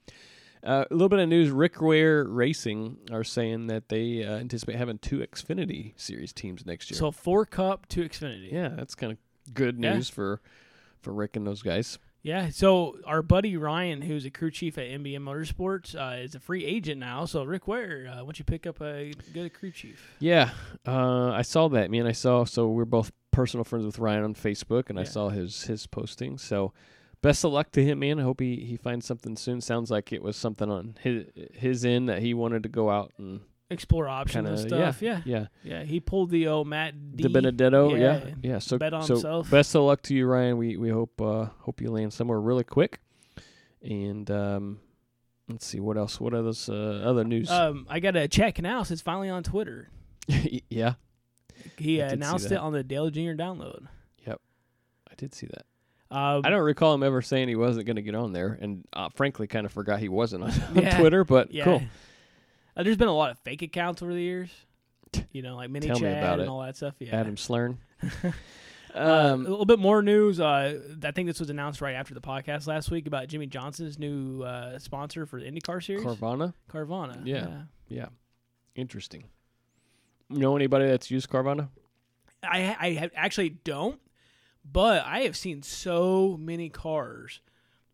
uh, 0.65 0.85
a 0.91 0.95
little 0.95 1.09
bit 1.09 1.19
of 1.19 1.29
news: 1.29 1.51
Rick 1.51 1.81
Ware 1.81 2.25
Racing 2.25 2.99
are 3.13 3.25
saying 3.25 3.67
that 3.69 3.89
they 3.89 4.25
uh, 4.25 4.37
anticipate 4.39 4.77
having 4.77 4.99
two 4.99 5.19
Xfinity 5.19 5.93
Series 5.97 6.33
teams 6.33 6.65
next 6.67 6.91
year. 6.91 6.99
So 6.99 7.11
four 7.11 7.45
cup 7.47 7.89
two 7.89 8.03
Xfinity. 8.03 8.53
yeah, 8.53 8.69
that's 8.69 8.95
kind 8.95 9.13
of 9.13 9.19
good 9.55 9.83
Yeah. 9.83 9.95
news 9.95 10.09
for 10.09 10.41
for 11.01 11.13
Rick 11.13 11.37
and 11.37 11.47
those 11.47 11.63
guys. 11.63 11.99
Yeah, 12.21 12.51
so 12.51 12.97
our 13.07 13.23
buddy 13.23 13.57
Ryan, 13.57 14.03
who's 14.03 14.25
a 14.27 14.31
crew 14.31 14.51
chief 14.51 14.77
at 14.77 14.89
MBM 14.89 15.21
Motorsports, 15.23 15.95
uh, 15.95 16.21
is 16.21 16.35
a 16.35 16.41
free 16.41 16.65
agent 16.65 16.99
now. 16.99 17.25
So 17.25 17.45
Rick 17.45 17.69
Ware, 17.69 18.09
uh, 18.11 18.17
why 18.17 18.23
don't 18.25 18.39
you 18.41 18.45
pick 18.45 18.67
up 18.67 18.81
a 18.83 19.13
good 19.33 19.55
crew 19.55 19.71
chief? 19.71 20.17
Yeah, 20.19 20.51
uh, 20.87 21.31
I 21.31 21.43
saw 21.43 21.69
that, 21.69 21.91
man. 21.93 22.07
I 22.07 22.13
saw. 22.13 22.45
So 22.45 22.69
we're 22.69 22.85
both 22.85 23.13
personal 23.31 23.63
friends 23.63 23.87
with 23.87 24.01
Ryan 24.01 24.25
on 24.25 24.35
Facebook, 24.35 24.91
and 24.91 24.99
I 24.99 25.05
saw 25.05 25.29
his 25.29 25.63
his 25.63 25.87
posting. 25.87 26.39
So 26.39 26.73
best 27.23 27.45
of 27.45 27.53
luck 27.53 27.73
to 27.73 27.85
him, 27.85 28.01
man. 28.01 28.19
I 28.19 28.23
hope 28.23 28.41
he, 28.41 28.57
he 28.57 28.77
finds 28.77 29.07
something 29.07 29.37
soon. 29.37 29.61
Sounds 29.61 29.91
like 29.91 30.13
it 30.13 30.23
was 30.23 30.37
something 30.37 30.71
on 30.71 30.97
his 31.01 31.27
his 31.53 31.85
end 31.85 32.09
that 32.09 32.23
he 32.23 32.35
wanted 32.35 32.63
to 32.65 32.69
go 32.69 32.91
out 32.91 33.13
and 33.19 33.41
Explore 33.71 34.09
options 34.09 34.47
kind 34.47 34.59
and 34.59 34.59
stuff. 34.59 35.03
Yeah. 35.03 35.21
yeah 35.27 35.47
yeah, 35.63 35.83
He 35.83 36.01
pulled 36.01 36.31
the 36.31 36.49
old 36.49 36.67
Matt 36.67 37.17
D. 37.17 37.25
the 37.25 37.29
Benedetto. 37.29 37.95
Yeah, 37.95 37.97
Yeah, 38.25 38.35
yeah. 38.43 38.59
So 38.61 38.79
bet 38.79 38.95
on 38.95 39.03
so 39.03 39.15
himself. 39.15 39.51
best 39.51 39.75
of 39.75 39.83
luck 39.83 40.01
to 40.03 40.15
you, 40.15 40.27
Ryan. 40.27 40.57
We 40.57 40.79
we 40.79 40.89
hope 40.89 41.21
uh, 41.21 41.49
hope 41.61 41.83
you 41.83 41.91
land 41.91 42.15
somewhere 42.15 42.41
really 42.41 42.65
quick. 42.65 42.99
And 43.83 44.31
um, 44.31 44.81
let's 45.51 45.67
see 45.67 45.81
what 45.81 45.99
else. 45.99 46.19
What 46.19 46.33
others 46.33 46.71
uh, 46.71 47.03
other 47.05 47.25
news? 47.25 47.51
Um, 47.51 47.87
I 47.91 48.01
got 48.01 48.17
a 48.17 48.27
Chad 48.27 48.55
Knaus. 48.55 48.91
It's 48.91 49.03
finally 49.03 49.29
on 49.29 49.43
Twitter. 49.43 49.91
yeah, 50.71 50.95
He 51.77 52.01
uh, 52.01 52.11
announced 52.11 52.51
it 52.51 52.57
on 52.59 52.73
the 52.73 52.83
Dale 52.83 53.11
Junior 53.11 53.37
download. 53.37 53.87
Yep, 54.27 54.41
I 55.11 55.15
did 55.17 55.35
see 55.35 55.47
that. 55.47 55.67
Um, 56.11 56.43
I 56.45 56.51
don't 56.51 56.63
recall 56.63 56.95
him 56.95 57.03
ever 57.03 57.21
saying 57.21 57.49
he 57.49 57.57
wasn't 57.57 57.87
going 57.87 57.97
to 57.97 58.03
get 58.03 58.15
on 58.15 58.33
there, 58.33 58.57
and 58.61 58.85
uh, 58.95 59.11
frankly, 59.11 59.47
kind 59.47 59.67
of 59.67 59.73
forgot 59.73 60.01
he 60.01 60.09
wasn't 60.09 60.45
on, 60.45 60.51
on 60.71 60.77
Yeah. 60.83 60.99
Twitter. 60.99 61.25
But 61.25 61.53
Yeah. 61.53 61.65
cool. 61.65 61.83
Uh, 62.77 62.83
there's 62.83 62.97
been 62.97 63.09
a 63.09 63.15
lot 63.15 63.31
of 63.31 63.39
fake 63.41 63.63
accounts 63.63 64.03
over 64.03 64.15
the 64.15 64.23
years. 64.23 64.51
You 65.33 65.43
know, 65.43 65.57
like 65.57 65.71
Mini 65.71 65.87
Tell 65.87 65.99
Chad 65.99 66.39
and 66.41 66.49
all 66.49 66.63
that 66.63 66.77
stuff. 66.77 66.95
Yeah. 66.99 67.17
Adam 67.19 67.37
Slern. 67.37 67.77
Uh, 68.95 69.33
um, 69.35 69.45
a 69.47 69.51
little 69.51 69.67
bit 69.67 69.79
more 69.79 70.01
news. 70.01 70.41
Uh, 70.41 70.81
I 71.05 71.11
think 71.11 71.27
this 71.29 71.39
was 71.39 71.51
announced 71.51 71.83
right 71.83 71.95
after 71.95 72.15
the 72.15 72.23
podcast 72.23 72.67
last 72.67 72.91
week 72.91 73.07
about 73.07 73.29
Jimmie 73.29 73.47
Johnson's 73.47 73.99
new 73.99 74.43
uh, 74.43 74.79
sponsor 74.79 75.27
for 75.27 75.39
the 75.39 75.47
IndyCar 75.47 75.85
series, 75.85 76.03
Carvana. 76.03 76.55
Carvana. 76.73 77.21
Yeah. 77.23 77.49
Yeah, 77.89 78.07
interesting. 78.75 79.25
Know 80.31 80.57
anybody 80.57 80.87
that's 80.87 81.11
used 81.11 81.29
Carvana? 81.29 81.69
I 82.43 82.77
I 82.81 83.11
actually 83.15 83.51
don't, 83.51 84.01
but 84.65 85.05
I 85.05 85.21
have 85.21 85.37
seen 85.37 85.63
so 85.63 86.37
many 86.41 86.69
cars 86.69 87.41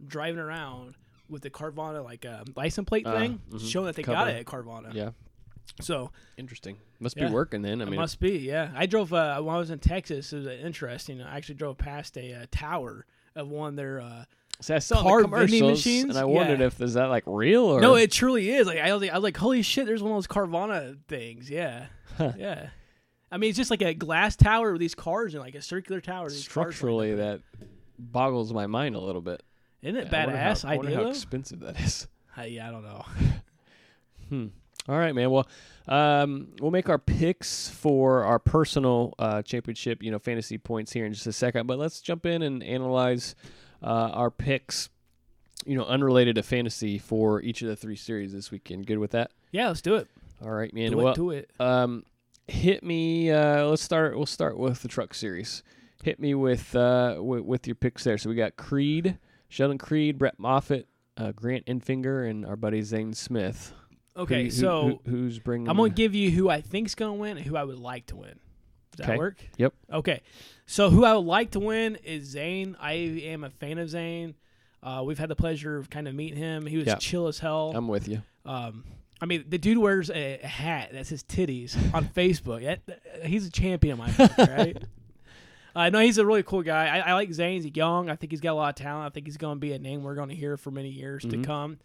driving 0.05 0.38
around 0.40 0.94
with 1.29 1.42
the 1.42 1.50
Carvana 1.50 2.05
like 2.05 2.24
uh, 2.27 2.44
license 2.57 2.88
plate 2.88 3.07
Uh, 3.07 3.18
thing, 3.18 3.40
mhm. 3.50 3.61
showing 3.70 3.87
that 3.87 3.96
they 3.96 4.03
Cover. 4.03 4.16
got 4.16 4.29
it 4.29 4.37
at 4.40 4.44
Carvana. 4.46 4.92
Yeah, 4.92 5.11
So 5.81 6.11
interesting. 6.37 6.77
Must 7.00 7.16
Yeah. 7.16 7.29
be 7.29 7.33
working 7.33 7.62
then. 7.62 7.81
I 7.81 7.85
it 7.85 7.90
mean, 7.90 8.00
must 8.00 8.20
be. 8.20 8.38
Yeah, 8.38 8.70
I 8.74 8.87
drove 8.87 9.12
uh, 9.12 9.40
when 9.40 9.55
I 9.55 9.59
was 9.59 9.70
in 9.70 9.79
Texas. 9.79 10.33
It 10.33 10.37
was 10.37 10.46
uh, 10.46 10.50
interesting. 10.50 11.20
I 11.22 11.37
actually 11.37 11.57
drove 11.57 11.79
past 11.79 12.16
a 12.18 12.35
uh, 12.35 12.46
tower 12.50 13.07
of 13.35 13.48
one 13.48 13.70
of 13.70 13.77
their. 13.77 14.00
Uh, 14.00 14.24
see, 14.61 14.74
I 14.74 14.79
saw 14.79 15.03
car 15.03 15.22
the 15.22 15.29
vending 15.29 15.66
machines? 15.66 16.05
and 16.11 16.18
I 16.18 16.24
wondered 16.24 16.61
Yeah. 16.61 16.66
if 16.66 16.81
is 16.81 16.94
that 16.94 17.07
like 17.07 17.24
real 17.27 17.64
or 17.64 17.81
no, 17.81 17.94
it 17.94 18.12
truly 18.12 18.50
is. 18.50 18.66
Like 18.66 18.79
I 18.79 18.92
was, 18.92 19.00
like, 19.03 19.11
I 19.11 19.14
was 19.14 19.24
like, 19.24 19.37
holy 19.37 19.62
shit! 19.62 19.87
There's 19.87 20.03
one 20.03 20.12
of 20.12 20.16
those 20.18 20.27
Carvana 20.27 20.98
things. 21.09 21.48
Yeah, 21.50 21.87
Huh. 22.18 22.33
yeah. 22.38 22.68
I 23.35 23.37
mean, 23.37 23.51
it's 23.51 23.57
just 23.57 23.70
like 23.70 23.83
a 23.83 23.94
glass 23.94 24.37
tower 24.37 24.70
with 24.70 24.81
these 24.81 24.94
cars 24.94 25.35
and 25.35 25.42
like 25.42 25.57
a 25.57 25.61
circular 25.61 26.01
tower. 26.01 26.25
with 26.27 26.35
these 26.35 26.47
cars 26.47 26.57
lined 26.66 26.75
structurally 26.75 27.14
that 27.16 27.40
boggles 27.99 28.53
my 28.53 28.68
mind 28.68 28.94
a 28.94 29.01
little 29.01 29.20
bit. 29.20 29.42
isn't 29.83 29.97
it 29.97 30.14
I 30.14 30.25
wonder 30.27 30.38
how- 30.40 30.53
badass 30.53 30.64
I 30.64 30.77
wonder 30.77 30.92
idea? 30.92 31.05
how 31.05 31.11
expensive 31.11 31.61
that 31.61 31.81
is. 31.81 32.07
Uh, 32.37 32.42
yeah, 32.42 32.68
I 32.68 32.73
don't 32.73 32.83
know. 32.83 33.05
Hmm. 34.29 34.47
All 34.88 34.97
right, 34.99 35.14
man. 35.14 35.31
Well, 35.31 35.47
um, 35.87 36.49
we'll 36.61 36.70
make 36.70 36.88
our 36.88 36.99
picks 36.99 37.68
for 37.68 38.25
our 38.25 38.38
personal 38.38 39.14
uh, 39.18 39.42
championship, 39.42 40.03
you 40.03 40.11
know, 40.11 40.18
fantasy 40.18 40.59
points 40.59 40.92
here 40.92 41.07
in 41.07 41.12
just 41.12 41.27
a 41.27 41.33
second. 41.33 41.66
But 41.66 41.79
let's 41.79 42.01
jump 42.01 42.27
in 42.27 42.42
and 42.42 42.62
analyze 42.62 43.35
uh, 43.83 44.11
our 44.12 44.31
picks, 44.31 44.88
you 45.64 45.77
know, 45.77 45.85
unrelated 45.85 46.37
to 46.37 46.42
fantasy 46.42 46.99
for 46.99 47.40
each 47.42 47.62
of 47.62 47.68
the 47.68 47.77
three 47.77 47.97
series 47.97 48.33
this 48.33 48.51
weekend. 48.51 48.87
Good 48.87 48.99
with 48.99 49.12
that? 49.12 49.31
Yeah, 49.53 49.68
let's 49.68 49.83
do 49.83 49.94
it. 49.97 50.09
All 50.42 50.51
right, 50.51 50.73
man. 50.75 50.90
Do 50.90 50.97
well, 50.97 51.09
it. 51.09 51.16
Do 51.16 51.31
it. 51.31 51.51
um, 51.61 52.05
hit 52.48 52.83
me. 52.83 53.30
Uh, 53.30 53.64
let's 53.66 53.83
start. 53.83 54.16
We'll 54.16 54.26
start 54.26 54.59
with 54.59 54.83
the 54.83 54.88
truck 54.88 55.14
series. 55.14 55.62
Hit 56.02 56.20
me 56.20 56.35
with 56.35 56.74
uh, 56.76 57.16
with, 57.20 57.42
with 57.42 57.66
your 57.66 57.76
picks 57.76 58.04
there. 58.04 58.18
So 58.18 58.28
we 58.28 58.35
got 58.37 58.57
Creed, 58.57 59.18
Sheldon 59.48 59.78
Creed, 59.78 60.18
Brett 60.18 60.38
Moffitt, 60.38 60.87
uh, 61.16 61.33
Grant 61.33 61.66
Enfinger, 61.66 62.28
and 62.28 62.44
our 62.44 62.57
buddy 62.57 62.83
Zane 62.83 63.14
Smith. 63.14 63.72
Okay, 64.16 64.44
who- 64.44 64.50
so 64.50 65.00
who- 65.04 65.11
who's 65.11 65.38
bringing? 65.38 65.68
I'm 65.68 65.76
gonna 65.76 65.88
give 65.90 66.14
you 66.14 66.30
who 66.30 66.48
I 66.48 66.61
think's 66.61 66.94
gonna 66.94 67.14
win 67.14 67.37
and 67.38 67.46
who 67.46 67.57
I 67.57 67.64
would 67.64 67.78
like 67.78 68.07
to 68.07 68.16
win. 68.16 68.38
Does 68.96 69.07
that 69.07 69.18
work? 69.18 69.37
Yep. 69.57 69.74
Okay. 69.92 70.20
So 70.66 70.88
who 70.90 71.04
I 71.04 71.14
would 71.14 71.26
like 71.26 71.50
to 71.52 71.61
win 71.61 71.96
is 72.04 72.24
Zane. 72.26 72.76
I 72.78 72.92
am 72.92 73.42
a 73.42 73.50
fan 73.50 73.78
of 73.78 73.88
Zane. 73.90 74.35
Uh, 74.85 75.02
we've 75.04 75.18
had 75.18 75.30
the 75.30 75.35
pleasure 75.37 75.76
of 75.78 75.90
kind 75.90 76.07
of 76.07 76.14
meeting 76.14 76.38
him. 76.38 76.64
He 76.66 76.76
was 76.76 76.87
Yeah. 76.87 76.94
chill 76.96 77.26
as 77.26 77.40
hell. 77.40 77.72
I'm 77.74 77.88
with 77.88 78.07
you. 78.07 78.22
Um, 78.44 78.85
I 79.20 79.27
mean, 79.27 79.44
the 79.48 79.59
dude 79.59 79.79
wears 79.79 80.11
a 80.11 80.38
hat 80.38 80.90
that 80.92 81.07
says 81.07 81.22
titties 81.22 81.77
on 81.94 82.05
Facebook. 82.16 82.62
That- 82.64 82.85
that- 82.87 83.27
he's 83.27 83.46
a 83.46 83.50
champion, 83.50 83.98
my 83.98 84.11
book, 84.11 84.37
right? 84.38 84.77
Uh, 85.77 85.90
no, 85.90 85.98
he's 85.98 86.18
a 86.18 86.24
really 86.24 86.44
cool 86.44 86.62
guy. 86.62 86.87
I, 86.87 87.11
I 87.11 87.14
like 87.14 87.33
Zane. 87.33 87.61
He's 87.61 87.74
young. 87.74 88.09
I 88.09 88.14
think 88.14 88.31
he's 88.31 88.40
got 88.40 88.53
a 88.53 88.55
lot 88.55 88.68
of 88.68 88.74
talent. 88.77 89.07
I 89.07 89.09
think 89.12 89.27
he's 89.27 89.37
going 89.37 89.57
to 89.57 89.61
be 89.61 89.72
a 89.72 89.79
name 89.81 90.05
we're 90.05 90.14
going 90.14 90.29
to 90.29 90.35
hear 90.37 90.57
for 90.57 90.70
many 90.70 90.88
years 90.88 91.24
Mhm. 91.24 91.31
to 91.31 91.38
come. 91.42 91.79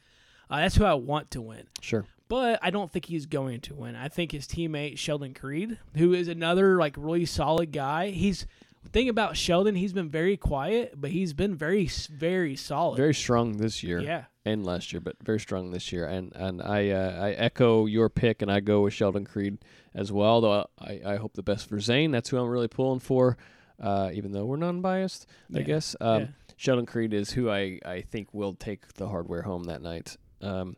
Uh, 0.48 0.58
that's 0.58 0.76
who 0.76 0.86
I 0.86 0.94
want 0.94 1.32
to 1.32 1.42
win. 1.42 1.64
Sure. 1.82 2.06
But 2.28 2.60
I 2.62 2.70
don't 2.70 2.92
think 2.92 3.06
he's 3.06 3.26
going 3.26 3.62
to 3.62 3.74
win. 3.74 3.96
I 3.96 4.08
think 4.08 4.32
his 4.32 4.46
teammate 4.46 5.00
Sheldon 5.00 5.34
Creed, 5.34 5.80
who 5.96 6.14
is 6.14 6.28
another 6.28 6.78
like 6.78 6.94
really 7.00 7.26
solid 7.26 7.72
guy. 7.72 8.12
He's 8.12 8.46
thing 8.92 9.10
about 9.10 9.36
Sheldon. 9.36 9.74
He's 9.74 9.94
been 9.94 10.10
very 10.12 10.38
quiet, 10.38 10.94
but 10.96 11.10
he's 11.10 11.34
been 11.34 11.56
very 11.56 11.88
very 12.12 12.56
solid. 12.56 12.98
Very 12.98 13.16
strong 13.16 13.58
this 13.58 13.82
year 13.82 14.02
yeah. 14.02 14.26
And 14.50 14.66
last 14.66 14.92
year, 14.94 15.00
but 15.00 15.16
very 15.24 15.40
strong 15.40 15.72
this 15.72 15.92
year. 15.92 16.06
And 16.06 16.32
and 16.36 16.62
I 16.62 16.90
uh, 16.90 17.18
I 17.26 17.32
echo 17.32 17.86
your 17.86 18.10
pick, 18.10 18.42
and 18.42 18.52
I 18.52 18.60
go 18.60 18.82
with 18.82 18.94
Sheldon 18.94 19.26
Creed 19.26 19.58
as 19.94 20.12
well. 20.12 20.42
Though 20.42 20.68
I, 20.80 21.02
I 21.06 21.16
hope 21.18 21.34
the 21.34 21.44
best 21.44 21.68
for 21.70 21.80
Zane. 21.80 22.12
That's 22.12 22.30
who 22.30 22.38
I'm 22.38 22.48
really 22.50 22.68
pulling 22.68 23.00
for. 23.00 23.38
Uh, 23.80 24.10
even 24.14 24.34
though 24.34 24.44
we're 24.46 24.58
non-biased, 24.58 25.26
I 25.56 25.62
guess. 25.62 25.96
Um, 26.02 26.22
Yeah. 26.22 26.28
Sheldon 26.58 26.86
Creed 26.86 27.14
is 27.14 27.32
who 27.32 27.50
I, 27.50 27.80
I 27.86 28.02
think 28.02 28.34
will 28.34 28.54
take 28.54 28.94
the 28.96 29.08
hardware 29.08 29.44
home 29.44 29.64
that 29.66 29.82
night. 29.82 30.18
Um, 30.42 30.76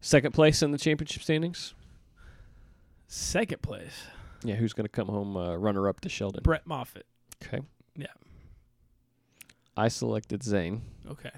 second 0.00 0.32
place 0.32 0.60
in 0.60 0.72
the 0.72 0.78
championship 0.78 1.22
standings. 1.22 1.74
Second 3.06 3.62
place, 3.62 4.02
Yeah, 4.42 4.56
who's 4.56 4.72
going 4.72 4.86
to 4.86 4.90
come 4.90 5.06
home 5.06 5.36
uh, 5.36 5.54
runner 5.54 5.88
up 5.88 6.00
to 6.00 6.08
Sheldon? 6.08 6.42
Brett 6.42 6.66
Moffitt. 6.66 7.06
Okay. 7.40 7.60
Yeah. 7.94 8.06
I 9.76 9.86
selected 9.86 10.42
Zane. 10.42 10.82
Okay. 11.08 11.30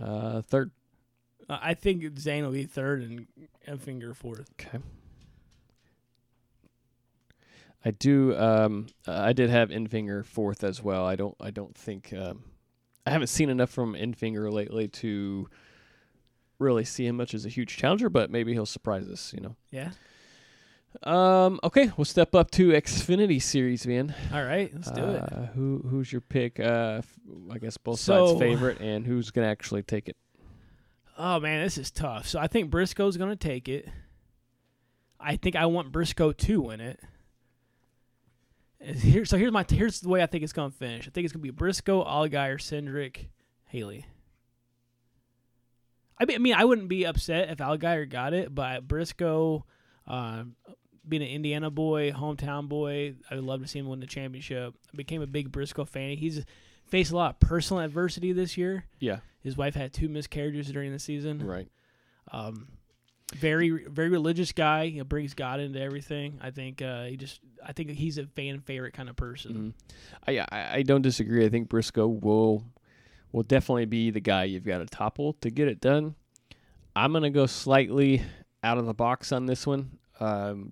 Uh, 0.00 0.42
third. 0.42 0.70
Uh, 1.48 1.58
I 1.60 1.74
think 1.74 2.18
Zane 2.18 2.44
will 2.44 2.52
be 2.52 2.64
third 2.64 3.02
and 3.02 3.26
Enfinger 3.68 4.14
fourth. 4.14 4.50
Okay. 4.60 4.78
I 7.84 7.90
do. 7.90 8.36
Um, 8.36 8.86
I 9.06 9.32
did 9.32 9.50
have 9.50 9.68
Enfinger 9.68 10.24
fourth 10.24 10.64
as 10.64 10.82
well. 10.82 11.04
I 11.06 11.16
don't. 11.16 11.36
I 11.40 11.50
don't 11.50 11.76
think. 11.76 12.12
Um, 12.12 12.44
I 13.06 13.10
haven't 13.10 13.26
seen 13.26 13.50
enough 13.50 13.70
from 13.70 13.94
Enfinger 13.94 14.50
lately 14.50 14.88
to 14.88 15.48
really 16.58 16.84
see 16.84 17.06
him 17.06 17.16
much 17.16 17.34
as 17.34 17.44
a 17.44 17.50
huge 17.50 17.76
challenger, 17.76 18.08
but 18.08 18.30
maybe 18.30 18.52
he'll 18.54 18.64
surprise 18.64 19.08
us. 19.08 19.32
You 19.34 19.42
know. 19.42 19.56
Yeah. 19.70 19.90
Um. 21.02 21.58
Okay, 21.64 21.90
we'll 21.96 22.04
step 22.04 22.34
up 22.34 22.50
to 22.52 22.68
Xfinity 22.70 23.42
Series, 23.42 23.86
man. 23.86 24.14
All 24.32 24.44
right, 24.44 24.72
let's 24.72 24.90
do 24.90 25.02
it. 25.04 25.22
Uh, 25.32 25.46
who 25.54 25.84
Who's 25.90 26.10
your 26.12 26.20
pick? 26.20 26.60
Uh, 26.60 26.98
f- 27.00 27.18
I 27.50 27.58
guess 27.58 27.76
both 27.76 27.98
So- 28.00 28.28
sides' 28.28 28.40
favorite, 28.40 28.80
and 28.80 29.04
who's 29.06 29.30
gonna 29.30 29.48
actually 29.48 29.82
take 29.82 30.08
it? 30.08 30.16
Oh 31.18 31.40
man, 31.40 31.62
this 31.62 31.78
is 31.78 31.90
tough. 31.90 32.26
So 32.28 32.38
I 32.38 32.46
think 32.46 32.70
Briscoe's 32.70 33.16
going 33.16 33.30
to 33.30 33.36
take 33.36 33.68
it. 33.68 33.88
I 35.20 35.36
think 35.36 35.54
I 35.54 35.66
want 35.66 35.92
Briscoe 35.92 36.32
to 36.32 36.60
win 36.60 36.80
it. 36.80 36.98
Here, 38.80 39.24
so 39.24 39.38
here's 39.38 39.52
my 39.52 39.64
here's 39.68 40.00
the 40.00 40.08
way 40.08 40.22
I 40.22 40.26
think 40.26 40.42
it's 40.42 40.52
going 40.52 40.70
to 40.72 40.76
finish. 40.76 41.06
I 41.06 41.10
think 41.10 41.24
it's 41.24 41.32
going 41.32 41.40
to 41.40 41.46
be 41.46 41.50
Briscoe, 41.50 42.02
Allgaier, 42.04 42.56
Cindric, 42.58 43.26
Haley. 43.66 44.06
I 46.18 46.24
mean, 46.26 46.34
I 46.36 46.38
mean, 46.38 46.54
I 46.54 46.64
wouldn't 46.64 46.88
be 46.88 47.04
upset 47.06 47.48
if 47.50 47.58
Allgaier 47.58 48.08
got 48.08 48.34
it, 48.34 48.52
but 48.54 48.86
Briscoe, 48.86 49.64
uh, 50.08 50.44
being 51.08 51.22
an 51.22 51.28
Indiana 51.28 51.70
boy, 51.70 52.12
hometown 52.12 52.68
boy, 52.68 53.14
I 53.30 53.34
would 53.36 53.44
love 53.44 53.60
to 53.62 53.68
see 53.68 53.78
him 53.78 53.88
win 53.88 54.00
the 54.00 54.06
championship. 54.06 54.74
I 54.92 54.96
became 54.96 55.22
a 55.22 55.26
big 55.26 55.52
Briscoe 55.52 55.84
fan. 55.84 56.16
He's 56.16 56.44
faced 56.86 57.12
a 57.12 57.16
lot 57.16 57.34
of 57.34 57.40
personal 57.40 57.82
adversity 57.82 58.32
this 58.32 58.56
year. 58.56 58.84
Yeah. 59.00 59.18
His 59.42 59.56
wife 59.56 59.74
had 59.74 59.92
two 59.92 60.08
miscarriages 60.08 60.68
during 60.70 60.92
the 60.92 60.98
season. 60.98 61.46
Right. 61.46 61.68
Um, 62.32 62.68
very 63.34 63.70
very 63.88 64.08
religious 64.10 64.52
guy. 64.52 64.88
He 64.88 65.00
brings 65.02 65.34
God 65.34 65.60
into 65.60 65.80
everything. 65.80 66.38
I 66.42 66.50
think 66.50 66.80
uh, 66.82 67.04
he 67.04 67.16
just 67.16 67.40
I 67.66 67.72
think 67.72 67.90
he's 67.90 68.18
a 68.18 68.26
fan 68.26 68.60
favorite 68.60 68.94
kind 68.94 69.08
of 69.08 69.16
person. 69.16 69.74
Mhm. 69.74 70.08
I, 70.26 70.38
I 70.50 70.74
I 70.76 70.82
don't 70.82 71.02
disagree. 71.02 71.44
I 71.44 71.48
think 71.48 71.68
Briscoe 71.68 72.06
will 72.06 72.64
will 73.32 73.42
definitely 73.42 73.86
be 73.86 74.10
the 74.10 74.20
guy 74.20 74.44
you've 74.44 74.64
got 74.64 74.78
to 74.78 74.86
topple 74.86 75.32
to 75.40 75.50
get 75.50 75.68
it 75.68 75.80
done. 75.80 76.14
I'm 76.94 77.12
gonna 77.12 77.30
go 77.30 77.46
slightly 77.46 78.22
out 78.62 78.78
of 78.78 78.86
the 78.86 78.94
box 78.94 79.32
on 79.32 79.46
this 79.46 79.66
one. 79.66 79.98
Um, 80.20 80.70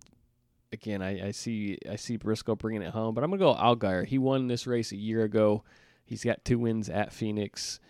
again, 0.72 1.02
I, 1.02 1.28
I 1.28 1.30
see 1.32 1.78
I 1.90 1.96
see 1.96 2.16
Briscoe 2.16 2.56
bringing 2.56 2.82
it 2.82 2.90
home, 2.92 3.14
but 3.14 3.22
I'm 3.24 3.30
gonna 3.30 3.38
go 3.40 3.54
Allgaier. 3.54 4.06
He 4.06 4.18
won 4.18 4.46
this 4.48 4.66
race 4.66 4.92
a 4.92 4.96
year 4.96 5.22
ago. 5.24 5.64
He's 6.04 6.24
got 6.24 6.44
two 6.44 6.58
wins 6.58 6.88
at 6.88 7.12
Phoenix. 7.12 7.80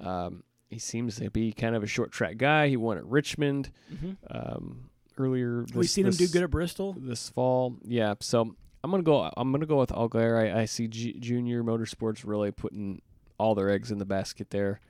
Um, 0.00 0.42
he 0.68 0.78
seems 0.78 1.16
to 1.16 1.30
be 1.30 1.52
kind 1.52 1.74
of 1.76 1.82
a 1.82 1.86
short 1.86 2.12
track 2.12 2.36
guy. 2.38 2.68
He 2.68 2.76
won 2.76 2.96
at 2.98 3.04
Richmond 3.06 3.70
hmm 4.00 4.12
um, 4.30 4.90
earlier. 5.18 5.64
This, 5.66 5.74
We've 5.76 5.90
seen 5.90 6.06
him 6.06 6.12
do 6.14 6.28
good 6.28 6.42
at 6.42 6.50
Bristol. 6.50 6.94
this 6.98 7.28
fall. 7.28 7.76
Yeah, 7.84 8.14
so 8.20 8.54
I'm 8.84 8.90
gonna 8.90 9.02
go. 9.02 9.30
I'm 9.36 9.52
gonna 9.52 9.66
go 9.66 9.78
with 9.78 9.90
Allgaier. 9.90 10.54
I, 10.54 10.60
I 10.62 10.64
see 10.64 10.88
G- 10.88 11.16
Junior 11.18 11.62
Motorsports 11.62 12.22
really 12.24 12.50
putting 12.50 13.02
all 13.38 13.54
their 13.54 13.70
eggs 13.70 13.90
in 13.90 13.98
the 13.98 14.04
basket 14.04 14.50
there. 14.50 14.80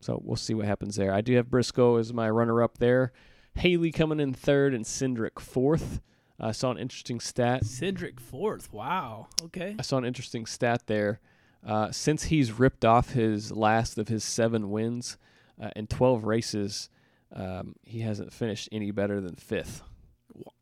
So 0.00 0.20
we'll 0.24 0.36
see 0.36 0.54
what 0.54 0.64
happens 0.66 0.96
there. 0.96 1.12
I 1.12 1.20
do 1.20 1.36
have 1.36 1.50
Briscoe 1.50 1.96
as 1.96 2.12
my 2.14 2.30
runner-up 2.30 2.78
there. 2.78 3.12
Haley 3.54 3.92
coming 3.92 4.18
in 4.18 4.32
third 4.32 4.72
and 4.72 4.84
Cindric 4.84 5.38
fourth. 5.38 6.00
I 6.40 6.52
saw 6.52 6.70
an 6.70 6.78
interesting 6.78 7.20
stat. 7.20 7.64
Cindric 7.64 8.18
fourth. 8.18 8.72
Wow. 8.72 9.28
Okay. 9.44 9.76
I 9.78 9.82
saw 9.82 9.98
an 9.98 10.04
interesting 10.04 10.46
stat 10.46 10.84
there. 10.86 11.20
Uh, 11.66 11.90
since 11.92 12.24
he's 12.24 12.58
ripped 12.58 12.84
off 12.84 13.10
his 13.10 13.52
last 13.52 13.98
of 13.98 14.08
his 14.08 14.24
seven 14.24 14.70
wins 14.70 15.18
uh, 15.62 15.68
in 15.76 15.86
12 15.86 16.24
races, 16.24 16.88
um, 17.34 17.74
he 17.84 18.00
hasn't 18.00 18.32
finished 18.32 18.68
any 18.72 18.90
better 18.90 19.20
than 19.20 19.34
fifth. 19.36 19.82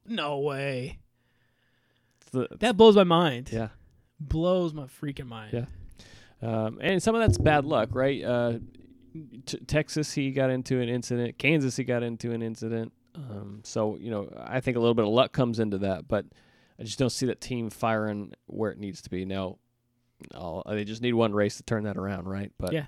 No 0.04 0.38
way. 0.40 0.98
The- 2.32 2.48
That 2.58 2.76
blows 2.76 2.96
my 2.96 3.04
mind. 3.04 3.50
yeah. 3.52 3.68
Blows 4.20 4.74
my 4.74 4.84
freaking 4.86 5.26
mind. 5.28 5.52
Yeah. 5.52 5.66
Um, 6.42 6.78
and 6.80 7.00
some 7.02 7.14
of 7.14 7.20
that's 7.20 7.38
bad 7.38 7.64
luck, 7.64 7.90
right? 7.92 8.22
Uh, 8.22 8.58
t- 9.46 9.58
Texas, 9.66 10.12
he 10.12 10.32
got 10.32 10.50
into 10.50 10.80
an 10.80 10.88
incident. 10.88 11.38
Kansas, 11.38 11.76
he 11.76 11.84
got 11.84 12.02
into 12.02 12.32
an 12.32 12.42
incident. 12.42 12.92
Um, 13.18 13.60
so 13.64 13.96
you 13.96 14.10
know, 14.10 14.28
I 14.46 14.60
think 14.60 14.76
a 14.76 14.80
little 14.80 14.94
bit 14.94 15.04
of 15.04 15.10
luck 15.12 15.32
comes 15.32 15.58
into 15.58 15.78
that, 15.78 16.06
but 16.08 16.24
I 16.78 16.84
just 16.84 16.98
don't 16.98 17.10
see 17.10 17.26
that 17.26 17.40
team 17.40 17.70
firing 17.70 18.32
where 18.46 18.70
it 18.70 18.78
needs 18.78 19.02
to 19.02 19.10
be. 19.10 19.24
Now, 19.24 19.58
I'll, 20.34 20.62
they 20.66 20.84
just 20.84 21.02
need 21.02 21.14
one 21.14 21.32
race 21.32 21.56
to 21.56 21.62
turn 21.62 21.84
that 21.84 21.96
around, 21.96 22.28
right? 22.28 22.52
But 22.58 22.72
Yeah. 22.72 22.86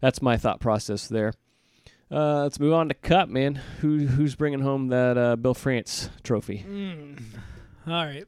that's 0.00 0.20
my 0.20 0.36
thought 0.36 0.60
process 0.60 1.08
there. 1.08 1.32
Uh, 2.10 2.42
let's 2.42 2.60
move 2.60 2.74
on 2.74 2.88
to 2.88 2.94
Cup, 2.94 3.28
man. 3.28 3.54
Who 3.80 4.06
who's 4.06 4.34
bringing 4.34 4.60
home 4.60 4.88
that 4.88 5.16
uh, 5.16 5.36
Bill 5.36 5.54
France 5.54 6.10
trophy? 6.22 6.64
Mm. 6.68 7.18
All 7.86 7.92
right. 8.04 8.24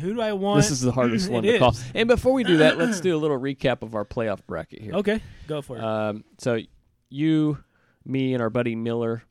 Who 0.00 0.14
do 0.14 0.20
I 0.20 0.32
want? 0.32 0.58
This 0.58 0.70
is 0.72 0.80
the 0.80 0.92
hardest 0.92 1.30
one 1.30 1.44
to 1.44 1.58
call. 1.58 1.74
And 1.94 2.08
before 2.08 2.32
we 2.32 2.42
do 2.44 2.58
that, 2.58 2.76
let's 2.78 3.00
do 3.00 3.16
a 3.16 3.18
little 3.18 3.38
recap 3.38 3.82
of 3.82 3.94
our 3.94 4.04
playoff 4.04 4.40
bracket 4.46 4.82
here. 4.82 4.94
Okay. 4.94 5.20
Go 5.46 5.62
for 5.62 5.76
it. 5.76 5.82
Um, 5.84 6.24
so 6.38 6.58
you, 7.08 7.58
me, 8.04 8.34
and 8.34 8.42
our 8.42 8.50
buddy 8.50 8.74
Miller, 8.74 9.22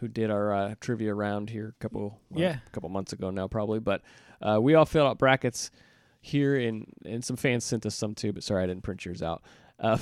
who 0.00 0.08
did 0.08 0.30
our 0.30 0.52
uh, 0.54 0.74
trivia 0.80 1.12
round 1.14 1.50
here 1.50 1.74
a 1.78 1.82
couple 1.82 2.20
well, 2.30 2.40
Yeah. 2.40 2.56
a 2.66 2.70
couple 2.70 2.88
months 2.88 3.12
ago 3.12 3.30
now 3.30 3.48
probably, 3.48 3.80
but 3.80 4.02
uh, 4.40 4.58
we 4.60 4.74
all 4.74 4.84
filled 4.86 5.08
out 5.08 5.18
brackets 5.18 5.70
here, 6.20 6.56
and 6.56 6.86
and 7.04 7.24
some 7.24 7.36
fans 7.36 7.64
sent 7.64 7.86
us 7.86 7.94
some 7.94 8.14
too. 8.14 8.32
But 8.32 8.42
sorry, 8.42 8.64
I 8.64 8.66
didn't 8.66 8.82
print 8.84 9.04
yours 9.04 9.22
out. 9.22 9.42
Uh, 9.80 9.96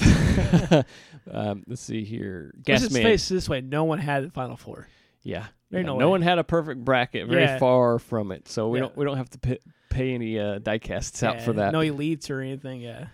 um, 1.30 1.62
let's 1.66 1.82
see 1.82 2.02
here, 2.02 2.54
Let's 2.66 2.82
just 2.84 2.94
face 2.94 3.28
this 3.28 3.46
way: 3.48 3.60
no 3.60 3.84
one 3.84 3.98
had 3.98 4.24
the 4.24 4.30
final 4.30 4.56
four. 4.56 4.88
Yeah, 5.22 5.46
yeah, 5.70 5.82
no 5.82 5.98
no 5.98 6.08
one 6.08 6.22
had 6.22 6.38
a 6.38 6.44
perfect 6.44 6.82
bracket. 6.84 7.28
Very 7.28 7.42
Yeah. 7.42 7.58
far 7.58 7.98
from 7.98 8.32
it, 8.32 8.48
so 8.48 8.68
we 8.70 8.78
Yeah. 8.78 8.84
don't 8.86 8.96
we 8.96 9.04
don't 9.04 9.16
have 9.18 9.28
to 9.30 9.38
pay, 9.38 9.58
pay 9.90 10.14
any 10.14 10.38
uh, 10.38 10.60
diecasts 10.60 11.22
out 11.22 11.42
for 11.42 11.52
that. 11.54 11.72
No 11.72 11.80
elites 11.80 12.30
or 12.30 12.40
anything. 12.40 12.80
Yeah. 12.80 13.08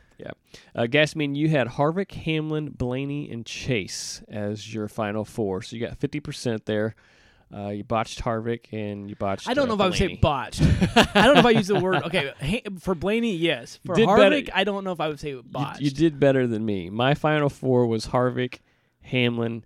Uh, 0.74 0.82
Gasman, 0.82 1.36
you 1.36 1.48
had 1.48 1.66
Harvick, 1.68 2.12
Hamlin, 2.12 2.70
Blaney, 2.70 3.30
and 3.30 3.44
Chase 3.44 4.22
as 4.28 4.72
your 4.72 4.88
final 4.88 5.24
four. 5.24 5.62
So 5.62 5.76
you 5.76 5.86
got 5.86 5.98
50% 5.98 6.64
there. 6.64 6.94
Uh, 7.54 7.68
you 7.68 7.84
botched 7.84 8.22
Harvick 8.22 8.72
and 8.72 9.10
you 9.10 9.16
botched. 9.16 9.46
I 9.46 9.52
don't 9.52 9.64
uh, 9.64 9.68
know 9.68 9.74
if 9.74 9.80
I 9.82 9.84
would 9.86 9.94
say 9.96 10.16
botched. 10.16 10.62
I 10.62 11.26
don't 11.26 11.34
know 11.34 11.40
if 11.40 11.46
I 11.46 11.50
use 11.50 11.66
the 11.66 11.78
word. 11.80 12.02
Okay, 12.04 12.32
for 12.80 12.94
Blaney, 12.94 13.36
yes. 13.36 13.78
For 13.84 13.94
Did 13.94 14.06
better- 14.06 14.22
Harvick, 14.36 14.50
I 14.54 14.64
don't 14.64 14.84
know 14.84 14.92
if 14.92 15.00
I 15.00 15.08
would 15.08 15.20
say 15.20 15.30
You, 15.30 15.42
botched. 15.44 15.80
you 15.82 15.90
did 15.90 16.18
better 16.18 16.46
than 16.46 16.64
me. 16.64 16.88
My 16.88 17.12
final 17.12 17.50
four 17.50 17.86
was 17.86 18.06
Harvick, 18.06 18.60
Hamlin. 19.02 19.64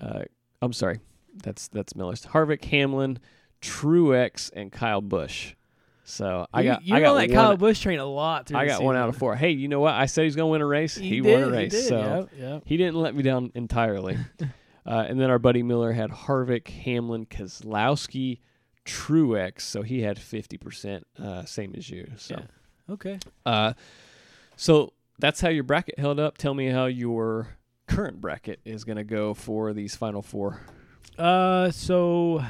Uh, 0.00 0.22
I'm 0.60 0.72
sorry, 0.72 0.98
that's 1.44 1.68
that's 1.68 1.94
Miller's. 1.94 2.26
Harvick, 2.26 2.64
Hamlin, 2.64 3.20
Truex, 3.60 4.50
and 4.54 4.72
Kyle 4.72 5.00
Busch. 5.00 5.54
So 6.04 6.46
I 6.52 6.62
You- 6.62 6.70
got 6.70 6.82
you 6.84 6.94
I 6.96 7.00
got 7.00 7.14
that 7.14 7.30
Kyle 7.30 7.56
Busch 7.56 7.80
train 7.80 7.98
a 7.98 8.04
lot. 8.04 8.52
I 8.54 8.66
got 8.66 8.82
one 8.82 8.96
out 8.96 9.08
of 9.08 9.16
four. 9.16 9.36
Hey, 9.36 9.50
you 9.50 9.68
know 9.68 9.80
what? 9.80 9.94
I 9.94 10.06
said 10.06 10.24
he's 10.24 10.34
gonna 10.36 10.48
win 10.48 10.60
a 10.60 10.66
race. 10.66 10.96
He, 10.96 11.08
He, 11.08 11.20
did, 11.20 11.40
won 11.40 11.48
a 11.48 11.52
race. 11.52 11.72
He 11.72 11.78
did. 11.80 11.88
So 11.88 11.98
yep, 12.00 12.28
yep. 12.38 12.62
He 12.66 12.76
didn't 12.76 12.96
let 12.96 13.14
me 13.14 13.22
down 13.22 13.52
entirely. 13.54 14.16
uh, 14.86 15.06
and 15.08 15.20
then 15.20 15.30
our 15.30 15.38
buddy 15.38 15.62
Miller 15.62 15.92
had 15.92 16.10
Harvick, 16.10 16.66
Hamlin, 16.68 17.26
Keselowski, 17.26 18.40
Truex. 18.84 19.60
So 19.60 19.82
he 19.82 20.02
had 20.02 20.16
50%, 20.18 21.02
uh, 21.22 21.44
same 21.44 21.74
as 21.76 21.88
you. 21.88 22.10
So, 22.16 22.34
Yeah. 22.36 22.92
Okay. 22.94 23.18
uh, 23.46 23.74
so 24.56 24.92
that's 25.20 25.40
how 25.40 25.50
your 25.50 25.62
bracket 25.64 26.00
held 26.00 26.18
up. 26.18 26.36
Tell 26.36 26.52
me 26.54 26.66
how 26.66 26.86
your 26.86 27.56
current 27.86 28.20
bracket 28.20 28.58
is 28.64 28.82
going 28.82 28.96
to 28.96 29.04
go 29.04 29.34
for 29.34 29.72
these 29.72 29.94
final 29.94 30.20
four. 30.20 30.62
Uh, 31.16 31.70
so 31.70 32.42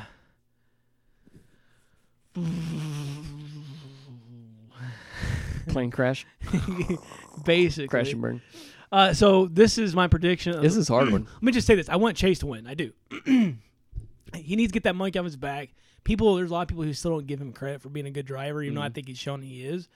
Plane 5.69 5.91
crash, 5.91 6.27
basically, 7.45 7.89
crash 7.89 8.13
and 8.13 8.21
burn. 8.23 8.43
Uh, 8.91 9.15
so 9.15 9.47
this 9.47 9.79
is 9.79 9.95
my 9.95 10.07
prediction. 10.09 10.61
This 10.61 10.77
is 10.77 10.91
a 10.91 10.93
hard 10.93 11.11
one. 11.11 11.25
Let 11.35 11.43
me 11.43 11.53
just 11.53 11.67
say 11.67 11.75
this: 11.75 11.89
I 11.89 11.97
want 11.97 12.17
Chase 12.17 12.41
to 12.41 12.47
win. 12.47 12.67
I 12.67 12.75
do. 12.75 12.93
he 13.25 14.57
needs 14.57 14.71
to 14.71 14.75
get 14.75 14.83
that 14.85 14.97
monkey 14.97 15.19
off 15.19 15.25
his 15.25 15.37
back. 15.37 15.71
People, 16.05 16.35
there's 16.35 16.51
a 16.51 16.53
lot 16.53 16.63
of 16.63 16.69
people 16.69 16.83
who 16.83 16.93
still 16.93 17.13
don't 17.13 17.27
give 17.27 17.41
him 17.41 17.53
credit 17.53 17.81
for 17.81 17.89
being 17.89 18.07
a 18.07 18.11
good 18.11 18.27
driver, 18.27 18.63
even 18.63 18.75
though 18.75 18.83
I 18.83 18.89
Mhm. 18.89 18.95
think 18.95 19.09
he's 19.09 19.19
shown 19.19 19.41
he 19.43 19.65
is. 19.65 19.89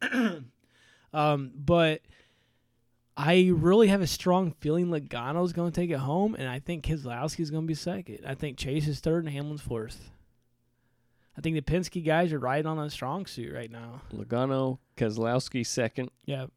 um, 1.12 1.52
but 1.54 2.00
I 3.16 3.50
really 3.52 3.88
have 3.88 4.00
a 4.00 4.06
strong 4.06 4.52
feeling 4.60 4.86
Logano's 4.88 5.52
going 5.52 5.70
to 5.70 5.78
take 5.80 5.90
it 5.90 5.98
home, 5.98 6.34
and 6.34 6.48
I 6.48 6.58
think 6.60 6.84
Keselowski's 6.84 7.50
going 7.50 7.64
to 7.64 7.68
be 7.68 7.74
second. 7.74 8.20
I 8.26 8.34
think 8.34 8.56
Chase 8.56 8.88
is 8.88 9.00
third, 9.00 9.24
and 9.24 9.32
Hamlin's 9.34 9.60
fourth. 9.60 10.10
I 11.40 11.42
think 11.42 11.56
the 11.56 11.62
Penske 11.62 12.04
guys 12.04 12.34
are 12.34 12.38
riding 12.38 12.66
on 12.66 12.78
a 12.78 12.90
strong 12.90 13.24
suit 13.24 13.50
right 13.54 13.70
now. 13.70 14.02
Logano, 14.12 14.76
Keselowski 14.98 15.66
second. 15.66 16.10
Yeah, 16.26 16.48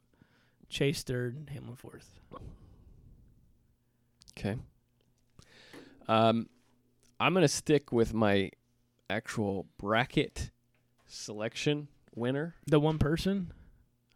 Chase 0.68 1.04
third, 1.04 1.50
Hamlin 1.54 1.78
fourth. 1.78 2.20
Okay. 4.38 4.58
Um, 6.10 6.50
I'm 7.18 7.34
gonna 7.34 7.48
stick 7.48 7.94
with 7.94 8.14
my 8.14 8.52
actual 9.10 9.68
bracket 9.78 10.52
selection 11.08 11.88
winner. 12.14 12.56
The 12.68 12.82
one 12.82 13.00
person. 13.00 13.54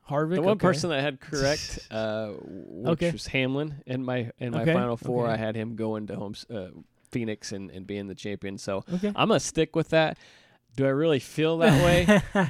Harvick. 0.10 0.36
The 0.36 0.42
one 0.42 0.58
okay. 0.58 0.68
person 0.68 0.90
that 0.90 1.00
I 1.00 1.02
had 1.02 1.22
correct, 1.22 1.80
uh, 1.92 2.32
which 2.42 3.04
Okay. 3.04 3.12
was 3.12 3.28
Hamlin, 3.28 3.84
in 3.86 4.04
my 4.04 4.32
in 4.38 4.52
my 4.52 4.64
Okay, 4.64 4.74
final 4.74 4.98
four. 4.98 5.28
I 5.28 5.38
had 5.38 5.56
him 5.56 5.78
going 5.78 6.08
to 6.08 6.18
home 6.18 6.36
uh, 6.54 6.72
Phoenix 7.10 7.54
and, 7.54 7.72
and 7.72 7.88
being 7.88 8.08
the 8.08 8.16
champion. 8.16 8.58
So. 8.58 8.84
I'm 8.92 9.30
gonna 9.30 9.40
stick 9.40 9.74
with 9.74 9.92
that. 9.92 10.18
Do 10.78 10.86
I 10.86 10.90
really 10.90 11.20
feel 11.20 11.58
that 11.58 11.84
way? 11.84 12.50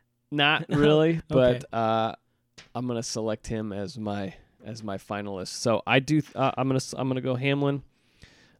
Not 0.32 0.64
really, 0.70 1.20
but 1.28 1.64
uh, 1.72 2.14
I'm 2.74 2.86
gonna 2.88 3.02
select 3.02 3.46
him 3.46 3.72
as 3.72 3.96
my 3.98 4.34
as 4.64 4.82
my 4.82 4.96
finalist. 4.98 5.48
So 5.48 5.82
I 5.86 6.00
do. 6.00 6.22
Uh, 6.34 6.50
I'm 6.56 6.66
gonna 6.68 6.80
I'm 6.96 7.06
gonna 7.06 7.20
go 7.20 7.36
Hamlin. 7.36 7.82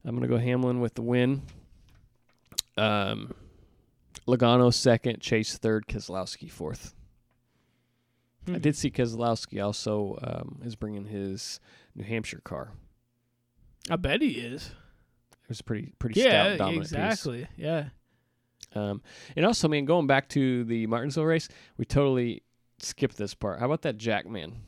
I'm 0.04 0.14
gonna 0.14 0.28
go 0.28 0.36
Hamlin 0.38 0.80
with 0.80 0.94
the 0.94 1.02
win. 1.02 1.42
Um, 2.76 3.32
Logano 4.28 4.72
second, 4.72 5.20
Chase 5.20 5.56
third, 5.58 5.86
Keselowski 5.86 6.50
fourth. 6.50 6.94
I 8.46 8.52
Hmm. 8.52 8.58
did 8.58 8.76
see 8.76 8.90
Keselowski 8.90 9.64
also 9.64 10.18
um, 10.22 10.60
is 10.64 10.76
bringing 10.76 11.06
his 11.06 11.58
New 11.94 12.04
Hampshire 12.04 12.42
car. 12.44 12.70
I 13.90 13.96
bet 13.96 14.20
he 14.20 14.32
is. 14.32 14.66
It 15.32 15.48
was 15.48 15.60
a 15.60 15.64
pretty 15.64 15.92
pretty 15.98 16.20
Yeah, 16.20 16.28
stout 16.54 16.58
dominant 16.58 16.82
piece. 16.84 16.92
exactly. 16.92 17.48
Yeah. 17.56 17.86
Um, 18.76 19.02
and 19.34 19.46
also, 19.46 19.68
man, 19.68 19.84
going 19.84 20.06
back 20.06 20.28
to 20.30 20.64
the 20.64 20.86
Martinsville 20.86 21.24
race, 21.24 21.48
we 21.76 21.84
totally 21.84 22.42
skipped 22.78 23.16
this 23.16 23.34
part. 23.34 23.58
How 23.58 23.66
about 23.66 23.82
that 23.82 23.96
Jackman? 23.96 24.60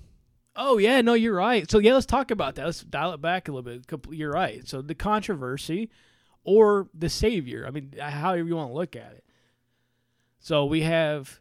Oh 0.57 0.79
yeah, 0.79 1.01
no, 1.03 1.15
you're 1.15 1.37
right. 1.37 1.71
So 1.71 1.79
yeah, 1.79 1.95
let's 1.95 2.07
talk 2.07 2.31
about 2.31 2.57
that. 2.57 2.67
Let's 2.67 2.83
dial 2.83 3.13
it 3.13 3.21
back 3.21 3.49
a 3.49 3.53
little 3.53 3.63
bit. 3.63 3.87
You're 4.11 4.33
right. 4.33 4.67
So 4.67 4.83
the 4.83 4.95
controversy 4.95 5.91
or 6.43 6.89
the 6.95 7.09
savior. 7.09 7.65
I 7.67 7.71
mean, 7.71 7.95
however 7.99 8.49
you 8.49 8.57
want 8.57 8.71
to 8.71 8.75
look 8.75 8.97
at 8.97 9.13
it. 9.13 9.25
So 10.41 10.65
we 10.65 10.81
have 10.83 11.41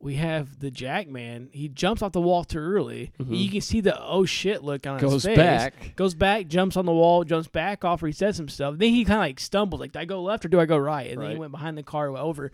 we 0.00 0.16
have 0.16 0.58
the 0.60 0.70
Jackman. 0.70 1.48
He 1.52 1.68
jumps 1.68 2.02
off 2.02 2.12
the 2.12 2.20
wall 2.20 2.44
too 2.44 2.58
early. 2.58 3.12
Mhm. 3.18 3.38
You 3.42 3.50
can 3.50 3.60
see 3.62 3.80
the 3.80 3.98
oh 4.02 4.24
shit 4.26 4.62
look 4.62 4.86
on 4.86 4.98
Goes 4.98 5.12
his 5.12 5.24
face. 5.24 5.36
Goes 5.36 5.46
back. 5.46 5.96
Goes 5.96 6.14
back, 6.14 6.46
jumps 6.48 6.76
on 6.76 6.84
the 6.84 6.92
wall, 6.92 7.24
jumps 7.24 7.48
back 7.48 7.84
off, 7.84 8.02
resets 8.02 8.36
himself. 8.36 8.76
Then 8.78 8.90
he 8.90 9.04
kind 9.04 9.16
of 9.16 9.20
like 9.22 9.40
stumbles, 9.40 9.80
like, 9.80 9.92
do 9.92 9.98
I 10.00 10.04
go 10.04 10.22
left 10.22 10.44
or 10.44 10.48
do 10.48 10.60
I 10.60 10.66
go 10.66 10.76
right? 10.76 11.10
And 11.10 11.20
then 11.22 11.30
he 11.30 11.36
went 11.36 11.52
behind 11.52 11.78
the 11.78 11.82
car, 11.82 12.10
went 12.10 12.24
over. 12.24 12.52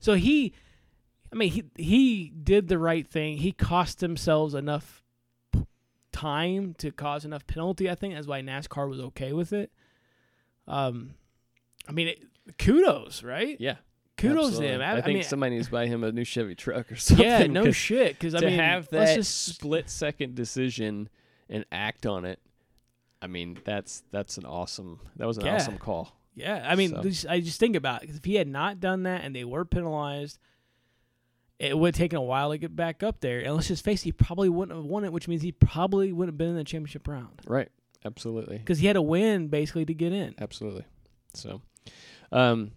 So 0.00 0.14
he, 0.14 0.54
I 1.32 1.36
mean, 1.36 1.50
he 1.50 1.64
he 1.76 2.30
did 2.30 2.68
the 2.68 2.78
right 2.78 3.06
thing. 3.06 3.38
He 3.38 3.52
cost 3.52 4.00
themselves 4.00 4.54
enough 4.54 5.02
time 6.12 6.74
to 6.78 6.90
cause 6.90 7.24
enough 7.24 7.46
penalty. 7.46 7.90
I 7.90 7.94
think 7.94 8.14
that's 8.14 8.26
why 8.26 8.40
NASCAR 8.40 8.88
was 8.88 9.00
okay 9.00 9.32
with 9.32 9.52
it. 9.52 9.70
Um, 10.66 11.14
I 11.88 11.92
mean, 11.92 12.08
it, 12.08 12.22
kudos, 12.58 13.22
right? 13.22 13.56
Yeah. 13.60 13.76
Kudos 14.18 14.46
absolutely. 14.46 14.66
to 14.68 14.74
him. 14.74 14.80
I, 14.82 14.84
I, 14.84 14.92
I 14.96 15.00
think 15.00 15.14
mean, 15.14 15.22
somebody 15.24 15.54
needs 15.56 15.66
to 15.66 15.72
buy 15.72 15.86
him 15.86 16.04
a 16.04 16.12
new 16.12 16.24
Chevy 16.24 16.54
truck 16.54 16.90
or 16.92 16.96
something. 16.96 17.24
yeah, 17.24 17.46
no 17.46 17.70
shit. 17.72 18.14
Because 18.18 18.34
I 18.34 18.40
mean, 18.40 18.58
have 18.58 18.88
let's 18.92 19.10
that 19.10 19.14
just 19.16 19.44
split 19.46 19.88
second 19.90 20.34
decision 20.34 21.08
and 21.48 21.64
act 21.72 22.04
on 22.06 22.24
it. 22.24 22.40
I 23.22 23.26
mean, 23.26 23.58
that's 23.64 24.02
that's 24.10 24.38
an 24.38 24.44
awesome. 24.44 25.00
That 25.16 25.26
was 25.26 25.38
an 25.38 25.46
Yeah. 25.46 25.56
awesome 25.56 25.78
call. 25.78 26.14
Yeah, 26.34 26.64
I 26.68 26.76
mean, 26.76 26.90
So- 26.90 27.00
this- 27.02 27.26
I 27.26 27.40
just 27.40 27.58
think 27.58 27.74
about 27.74 28.04
it. 28.04 28.10
if 28.10 28.24
he 28.24 28.34
had 28.36 28.46
not 28.46 28.78
done 28.78 29.02
that 29.04 29.24
and 29.24 29.34
they 29.34 29.44
were 29.44 29.64
penalized, 29.64 30.38
it 31.58 31.76
would 31.76 31.94
have 31.96 31.98
taken 31.98 32.16
a 32.18 32.22
while 32.22 32.50
to 32.52 32.58
get 32.58 32.76
back 32.76 33.02
up 33.02 33.20
there. 33.20 33.40
And 33.40 33.54
let's 33.56 33.66
just 33.66 33.84
face 33.84 34.02
it, 34.02 34.04
he 34.04 34.12
probably 34.12 34.48
wouldn't 34.48 34.76
have 34.76 34.84
won 34.84 35.04
it, 35.04 35.12
which 35.12 35.26
means 35.26 35.42
he 35.42 35.50
probably 35.50 36.12
wouldn't 36.12 36.34
have 36.34 36.38
been 36.38 36.50
in 36.50 36.54
the 36.54 36.62
championship 36.62 37.08
round 37.08 37.40
Right. 37.46 37.68
Absolutely. 38.04 38.58
because 38.58 38.78
he 38.78 38.86
had 38.86 38.92
to 38.92 39.02
win 39.02 39.48
basically 39.48 39.84
to 39.84 39.94
get 39.94 40.12
in. 40.12 40.36
Absolutely. 40.38 40.84
So, 41.34 41.60
um, 42.30 42.70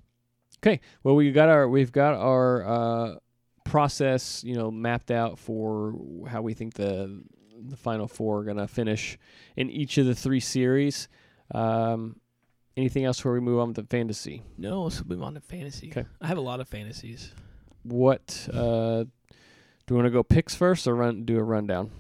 okay. 0.64 0.80
Well, 1.04 1.16
we 1.16 1.32
got 1.32 1.50
our 1.50 1.68
we've 1.68 1.92
got 1.92 2.14
our 2.16 2.66
uh, 2.66 3.16
process, 3.64 4.44
you 4.44 4.56
know, 4.56 4.72
mapped 4.72 5.12
out 5.12 5.40
for 5.40 5.96
how 6.28 6.42
we 6.42 6.54
think 6.54 6.74
the 6.76 7.24
the 7.64 7.78
final 7.78 8.08
four 8.08 8.40
are 8.40 8.44
gonna 8.44 8.68
finish 8.68 9.18
in 9.56 9.70
each 9.70 9.98
of 9.98 10.06
the 10.06 10.16
three 10.16 10.40
series. 10.40 11.08
Um, 11.54 12.18
anything 12.78 13.06
else 13.06 13.18
before 13.18 13.34
we 13.34 13.40
move 13.40 13.60
on 13.60 13.74
to 13.74 13.84
fantasy? 13.84 14.44
No, 14.58 14.84
let's 14.84 15.04
move 15.06 15.22
on 15.22 15.34
to 15.36 15.42
fantasy. 15.42 15.90
Okay. 15.90 16.06
I 16.22 16.28
have 16.28 16.38
a 16.38 16.42
lot 16.42 16.60
of 16.60 16.68
fantasies. 16.68 17.34
What 17.84 18.48
uh, 18.54 19.04
do 19.04 19.10
we 19.90 19.96
want 19.96 20.06
to 20.06 20.12
go 20.12 20.24
picks 20.24 20.56
first 20.56 20.88
or 20.88 20.96
run 20.96 21.26
do 21.26 21.38
a 21.38 21.44
rundown? 21.44 21.92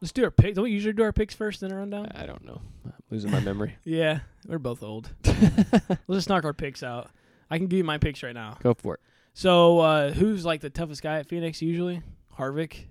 Let's 0.00 0.12
do 0.12 0.24
our 0.24 0.30
picks. 0.30 0.54
Don't 0.54 0.64
we 0.64 0.70
usually 0.70 0.92
do 0.92 1.02
our 1.02 1.12
picks 1.12 1.34
first, 1.34 1.60
then 1.60 1.72
a 1.72 1.76
rundown? 1.76 2.08
I 2.14 2.26
don't 2.26 2.44
know. 2.44 2.60
I'm 2.84 2.92
losing 3.10 3.30
my 3.30 3.40
memory. 3.40 3.76
Yeah, 3.84 4.20
we're 4.46 4.58
both 4.58 4.82
old. 4.82 5.10
Let's 5.24 5.98
just 6.08 6.28
knock 6.28 6.44
our 6.44 6.52
picks 6.54 6.82
out. 6.82 7.10
I 7.50 7.58
can 7.58 7.66
give 7.66 7.78
you 7.78 7.84
my 7.84 7.98
picks 7.98 8.22
right 8.22 8.34
now. 8.34 8.58
Go 8.62 8.74
for 8.74 8.94
it. 8.94 9.00
So, 9.34 9.80
uh, 9.80 10.12
who's 10.12 10.44
like 10.44 10.60
the 10.60 10.70
toughest 10.70 11.02
guy 11.02 11.18
at 11.18 11.26
Phoenix 11.26 11.60
usually? 11.62 12.02
Harvick. 12.38 12.84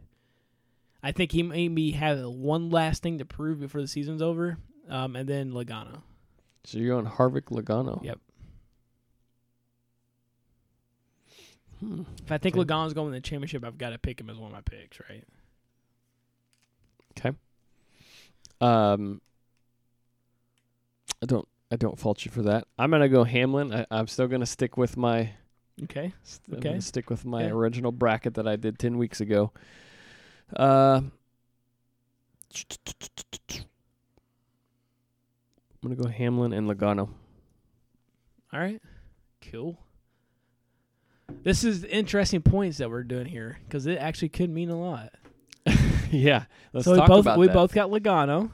I 1.03 1.11
think 1.11 1.31
he 1.31 1.43
maybe 1.43 1.91
have 1.91 2.19
one 2.25 2.69
last 2.69 3.03
thing 3.03 3.19
to 3.19 3.25
prove 3.25 3.59
before 3.59 3.81
the 3.81 3.87
season's 3.87 4.21
over. 4.21 4.57
Um, 4.89 5.15
and 5.15 5.27
then 5.27 5.51
Logano. 5.51 6.01
So 6.63 6.77
you're 6.79 6.97
on 6.97 7.05
Harvick 7.05 7.43
Logano. 7.45 8.03
Yep. 8.03 8.19
Hmm. 11.79 12.01
If 12.23 12.31
I 12.31 12.37
think. 12.37 12.55
Logano's 12.55 12.93
going 12.93 13.11
to 13.11 13.17
the 13.17 13.21
championship, 13.21 13.63
I've 13.63 13.77
got 13.77 13.91
to 13.91 13.97
pick 13.97 14.19
him 14.19 14.29
as 14.29 14.37
one 14.37 14.47
of 14.47 14.53
my 14.53 14.61
picks, 14.61 14.99
right? 15.09 15.23
Um, 18.59 19.21
I 21.21 21.25
don't. 21.25 21.47
I 21.71 21.75
don't 21.75 21.99
fault 21.99 22.23
you 22.25 22.31
for 22.31 22.43
that. 22.43 22.65
I'm 22.79 22.89
gonna 22.91 23.09
go 23.09 23.23
Hamlin. 23.23 23.73
I, 23.73 23.85
I'm 23.91 24.07
still 24.07 24.27
gonna 24.27 24.45
stick 24.45 24.77
with 24.77 24.95
my. 24.97 25.31
Okay. 25.83 26.13
I'm 26.51 26.57
Okay. 26.57 26.79
stick 26.79 27.09
with 27.09 27.23
my 27.25 27.43
Yeah. 27.43 27.49
original 27.51 27.91
bracket 27.91 28.33
that 28.35 28.47
I 28.47 28.55
did 28.55 28.79
ten 28.79 28.97
weeks 28.97 29.21
ago. 29.21 29.51
Uh, 30.55 31.01
I'm 35.83 35.89
gonna 35.89 35.95
go 35.95 36.07
Hamlin 36.09 36.53
and 36.53 36.67
Logano. 36.69 37.09
All 38.53 38.59
right. 38.59 38.81
Cool. 39.51 39.77
This 41.43 41.63
is 41.63 41.83
interesting 41.83 42.41
points 42.41 42.77
that 42.77 42.89
we're 42.89 43.03
doing 43.03 43.25
here 43.27 43.59
because 43.67 43.85
it 43.85 43.97
actually 43.97 44.29
could 44.29 44.49
mean 44.49 44.69
a 44.69 44.79
lot. 44.79 45.11
yeah, 46.11 46.45
let's 46.73 46.85
so 46.85 46.91
we 46.93 46.97
talk 46.97 47.07
both 47.07 47.21
about 47.21 47.39
we 47.39 47.47
that. 47.47 47.53
both 47.53 47.73
got 47.73 47.89
Logano. 47.89 48.51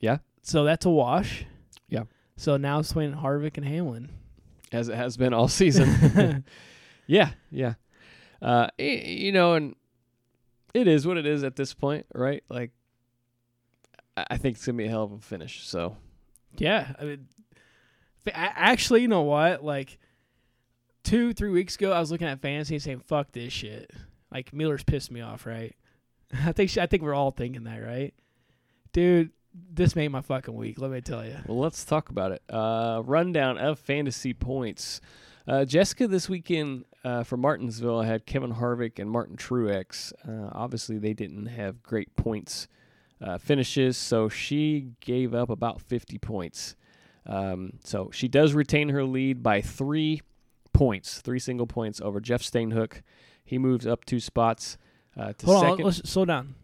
Yeah. 0.00 0.18
So 0.42 0.64
that's 0.64 0.86
a 0.86 0.90
wash. 0.90 1.44
Yeah. 1.88 2.04
So 2.36 2.56
now 2.56 2.78
it's 2.80 2.88
between 2.88 3.14
Harvick 3.14 3.56
and 3.56 3.66
Hamlin. 3.66 4.10
as 4.72 4.88
it 4.88 4.94
has 4.94 5.16
been 5.16 5.34
all 5.34 5.48
season. 5.48 6.44
yeah, 7.06 7.30
yeah. 7.50 7.74
Uh, 8.40 8.68
you 8.78 9.32
know, 9.32 9.54
and 9.54 9.74
it 10.74 10.86
is 10.86 11.06
what 11.06 11.16
it 11.16 11.26
is 11.26 11.42
at 11.42 11.56
this 11.56 11.74
point, 11.74 12.06
right? 12.14 12.44
Like, 12.48 12.70
I 14.16 14.36
think 14.36 14.56
it's 14.56 14.64
gonna 14.64 14.78
be 14.78 14.86
a 14.86 14.88
hell 14.88 15.04
of 15.04 15.12
a 15.12 15.18
finish. 15.18 15.66
So 15.66 15.96
Yeah, 16.56 16.94
I 17.00 17.04
mean, 17.04 17.28
actually, 18.32 19.02
you 19.02 19.08
know 19.08 19.22
what? 19.22 19.64
Like 19.64 19.98
two, 21.02 21.32
three 21.32 21.50
weeks 21.50 21.74
ago, 21.76 21.92
I 21.92 22.00
was 22.00 22.10
looking 22.10 22.28
at 22.28 22.40
fantasy 22.40 22.74
and 22.74 22.82
saying, 22.82 23.00
"Fuck 23.00 23.32
this 23.32 23.52
shit." 23.52 23.90
Like 24.30 24.52
Miller's 24.52 24.84
pissed 24.84 25.10
me 25.10 25.20
off, 25.20 25.46
right? 25.46 25.74
I 26.46 26.52
think 26.52 26.76
I 26.76 26.86
think 26.86 27.02
we're 27.02 27.14
all 27.14 27.30
thinking 27.30 27.64
that, 27.64 27.78
right? 27.78 28.14
Dude, 28.92 29.30
this 29.54 29.96
made 29.96 30.08
my 30.08 30.20
fucking 30.20 30.54
week. 30.54 30.80
Let 30.80 30.90
me 30.90 31.00
tell 31.00 31.24
you. 31.24 31.36
Well, 31.46 31.58
let's 31.58 31.84
talk 31.84 32.10
about 32.10 32.32
it. 32.32 32.42
Uh, 32.48 33.02
rundown 33.04 33.58
of 33.58 33.78
fantasy 33.78 34.34
points. 34.34 35.00
Uh, 35.46 35.64
Jessica, 35.64 36.06
this 36.06 36.28
weekend 36.28 36.84
uh, 37.04 37.22
for 37.22 37.36
Martinsville, 37.36 38.02
had 38.02 38.26
Kevin 38.26 38.54
Harvick 38.54 38.98
and 38.98 39.10
Martin 39.10 39.36
Truex. 39.36 40.12
Uh, 40.26 40.50
obviously, 40.52 40.98
they 40.98 41.14
didn't 41.14 41.46
have 41.46 41.82
great 41.82 42.14
points 42.16 42.68
uh, 43.22 43.38
finishes, 43.38 43.96
so 43.96 44.28
she 44.28 44.90
gave 45.00 45.34
up 45.34 45.48
about 45.48 45.80
50 45.80 46.18
points. 46.18 46.76
Um, 47.26 47.74
so 47.84 48.10
she 48.12 48.28
does 48.28 48.52
retain 48.52 48.90
her 48.90 49.04
lead 49.04 49.42
by 49.42 49.60
three 49.60 50.20
points, 50.72 51.20
three 51.20 51.38
single 51.38 51.66
points 51.66 52.00
over 52.00 52.20
Jeff 52.20 52.42
Stainhook. 52.42 53.02
He 53.44 53.58
moves 53.58 53.86
up 53.86 54.04
two 54.04 54.20
spots 54.20 54.76
uh, 55.18 55.32
to 55.32 55.46
Hold 55.46 55.64
on, 55.64 55.78
let's 55.78 56.08
slow 56.08 56.24
down. 56.24 56.54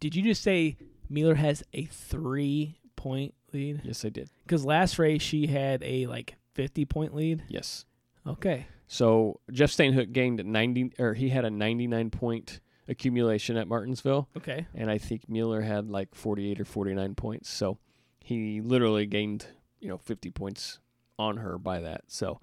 Did 0.00 0.14
you 0.14 0.22
just 0.22 0.42
say 0.42 0.76
Miller 1.08 1.34
has 1.34 1.62
a 1.72 1.84
three 1.86 2.78
point 2.96 3.34
lead? 3.52 3.80
yes, 3.84 4.04
I 4.04 4.08
did. 4.10 4.28
Because 4.44 4.64
last 4.64 4.98
race 4.98 5.22
she 5.22 5.46
had 5.46 5.82
a 5.82 6.06
like 6.06 6.34
fifty 6.54 6.84
point 6.84 7.14
lead. 7.14 7.42
Yes. 7.48 7.84
Okay. 8.26 8.66
So 8.86 9.40
Jeff 9.50 9.70
Stainhook 9.70 10.12
gained 10.12 10.44
90, 10.44 10.92
or 10.98 11.14
he 11.14 11.30
had 11.30 11.44
a 11.46 11.50
99 11.50 12.10
point 12.10 12.60
accumulation 12.86 13.56
at 13.56 13.66
Martinsville, 13.66 14.28
Okay. 14.36 14.66
and 14.74 14.90
I 14.90 14.98
think 14.98 15.26
Mueller 15.28 15.62
had 15.62 15.88
like 15.90 16.14
48 16.14 16.60
or 16.60 16.64
49 16.66 17.14
points. 17.14 17.48
So 17.48 17.78
he 18.20 18.60
literally 18.60 19.06
gained, 19.06 19.46
you 19.80 19.88
know, 19.88 19.96
50 19.96 20.30
points 20.30 20.78
on 21.18 21.38
her 21.38 21.56
by 21.58 21.80
that. 21.80 22.02
So 22.08 22.40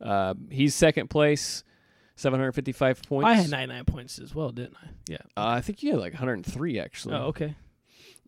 uh, 0.00 0.34
he's 0.50 0.74
second 0.74 1.10
place, 1.10 1.64
755 2.22 3.02
points. 3.02 3.26
I 3.28 3.34
had 3.34 3.50
ninety 3.50 3.74
nine 3.74 3.84
points 3.84 4.18
as 4.18 4.34
well, 4.34 4.50
didn't 4.50 4.76
I? 4.82 4.88
Yeah. 5.08 5.16
Uh, 5.36 5.46
I 5.46 5.60
think 5.60 5.82
you 5.82 5.90
had 5.92 6.00
like 6.00 6.12
103 6.14 6.78
actually. 6.80 7.14
Oh, 7.14 7.24
okay. 7.26 7.56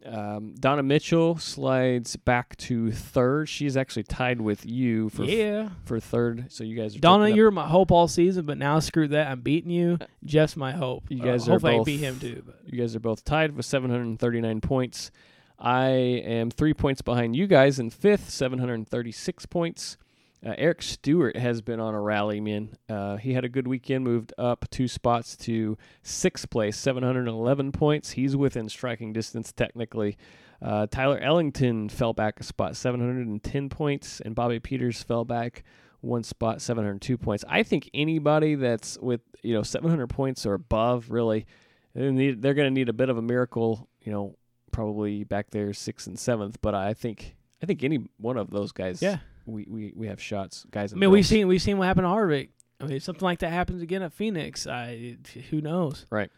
Um, 0.05 0.55
Donna 0.61 0.83
Mitchell 0.83 1.39
slides 1.39 2.17
back 2.17 2.57
to 2.59 2.93
third. 2.93 3.49
She's 3.49 3.75
actually 3.75 4.03
tied 4.03 4.39
with 4.39 4.67
you 4.67 5.09
for 5.09 5.25
yeah. 5.25 5.71
for 5.87 5.99
third. 5.99 6.53
So 6.53 6.63
you 6.63 6.77
guys 6.77 6.95
are 6.95 6.99
Donna, 6.99 7.29
you're 7.31 7.51
my 7.51 7.67
hope 7.67 7.91
all 7.91 8.07
season, 8.07 8.45
but 8.45 8.59
now 8.59 8.81
screw 8.81 9.09
that. 9.09 9.29
I'm 9.29 9.41
beating 9.41 9.71
you. 9.71 9.99
Jeff's 10.23 10.57
my 10.57 10.73
hope. 10.73 11.05
You 11.09 11.23
Uh, 11.23 11.25
guys 11.25 11.49
are 11.49 11.53
hopefully 11.53 11.75
I 11.75 11.77
both- 11.79 11.87
beat 11.87 12.01
him 12.01 12.21
too. 12.21 12.43
But 12.45 12.61
You 12.67 12.79
guys 12.79 12.95
are 12.95 13.01
both 13.01 13.25
tied 13.25 13.57
with 13.57 13.65
739 13.65 14.61
points. 14.61 15.11
I 15.59 15.87
am 15.87 16.51
three 16.51 16.75
points 16.75 17.01
behind 17.01 17.35
you 17.35 17.47
guys 17.47 17.79
in 17.79 17.89
fifth, 17.89 18.29
736 18.29 19.47
points. 19.47 19.97
Uh, 20.45 20.55
Eric 20.59 20.83
Stewart 20.83 21.37
has 21.37 21.63
been 21.63 21.81
on 21.81 21.95
a 21.95 22.01
rally, 22.01 22.41
man. 22.41 22.71
Uh, 22.89 23.17
he 23.17 23.33
had 23.33 23.45
a 23.45 23.49
good 23.49 23.67
weekend, 23.67 24.05
moved 24.05 24.35
up 24.37 24.67
two 24.71 24.87
spots 24.87 25.37
to 25.39 25.79
sixth 26.03 26.51
place, 26.51 26.77
711 26.77 27.73
points. 27.73 28.11
He's 28.11 28.37
within 28.37 28.69
striking 28.69 29.13
distance 29.13 29.53
technically. 29.53 30.19
Uh, 30.61 30.87
Tyler 30.91 31.19
Ellington 31.19 31.89
fell 31.89 32.13
back 32.13 32.41
a 32.41 32.43
spot, 32.43 32.77
710 32.77 33.69
points, 33.69 34.21
and 34.21 34.35
Bobby 34.35 34.61
Peters 34.61 35.03
fell 35.03 35.25
back 35.25 35.65
one 36.01 36.23
spot, 36.23 36.61
702 36.61 37.17
points. 37.17 37.45
I 37.49 37.63
think 37.63 37.89
anybody 37.95 38.55
that's 38.55 38.99
with 38.99 39.23
you 39.43 39.55
know 39.55 39.63
700 39.63 40.09
points 40.09 40.45
or 40.45 40.55
above, 40.55 41.11
really, 41.11 41.47
they're 41.95 42.55
going 42.55 42.67
to 42.67 42.71
need 42.71 42.89
a 42.89 42.95
bit 42.95 43.09
of 43.09 43.17
a 43.17 43.23
miracle. 43.23 43.89
You 44.03 44.13
know, 44.13 44.37
probably 44.73 45.25
back 45.25 45.51
there 45.51 45.73
sixth 45.73 46.07
and 46.07 46.19
seventh. 46.19 46.59
But 46.61 46.75
I 46.75 46.93
think 46.95 47.37
I 47.63 47.67
think 47.67 47.83
any 47.83 48.07
one 48.19 48.37
of 48.37 48.51
those 48.51 48.73
guys, 48.73 49.01
yeah, 49.01 49.19
we, 49.47 49.67
we, 49.69 49.93
we 49.95 50.07
have 50.07 50.21
shots, 50.21 50.67
guys. 50.71 50.93
I 50.93 50.97
mean 50.97 51.11
we've 51.11 51.27
seen 51.27 51.49
we've 51.49 51.63
seen 51.63 51.79
what 51.79 51.87
happened 51.87 52.05
to 52.05 52.09
Harvick. 52.09 52.49
I 52.81 52.85
mean, 52.85 52.97
if 52.97 53.03
something 53.03 53.25
like 53.25 53.39
that 53.41 53.51
happens 53.51 53.83
again 53.83 54.03
at 54.03 54.13
Phoenix, 54.13 54.67
I 54.67 55.17
who 55.51 55.61
knows? 55.61 56.07
Right. 56.11 56.31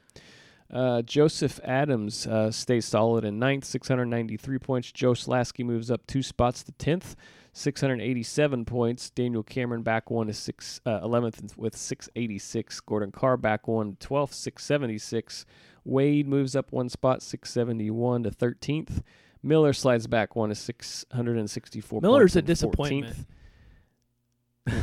Uh, 0.72 1.00
Joseph 1.02 1.60
Adams 1.62 2.26
uh, 2.26 2.50
stays 2.50 2.84
solid 2.84 3.24
in 3.24 3.38
ninth, 3.38 3.64
693 3.64 4.58
points. 4.58 4.90
Joe 4.92 5.14
Slasky 5.14 5.62
moves 5.62 5.90
up 5.90 6.04
two 6.06 6.22
spots 6.22 6.64
to 6.64 6.72
10th, 6.72 7.14
687 7.52 8.64
points. 8.64 9.10
Daniel 9.10 9.44
Cameron 9.44 9.82
back 9.82 10.10
one 10.10 10.26
to 10.26 10.34
six, 10.34 10.80
uh, 10.84 11.00
11th 11.00 11.56
with 11.56 11.76
686. 11.76 12.80
Gordon 12.80 13.12
Carr 13.12 13.36
back 13.36 13.68
one 13.68 13.94
to 13.94 14.08
12th, 14.08 14.34
676. 14.34 15.46
Wade 15.84 16.26
moves 16.26 16.56
up 16.56 16.72
one 16.72 16.88
spot, 16.88 17.22
671 17.22 18.24
to 18.24 18.30
13th. 18.30 19.02
Miller 19.42 19.72
slides 19.72 20.06
back 20.06 20.34
one 20.36 20.48
to 20.48 20.54
664 20.54 22.00
Miller's 22.00 22.36
a 22.36 22.42
disappointment. 22.42 23.14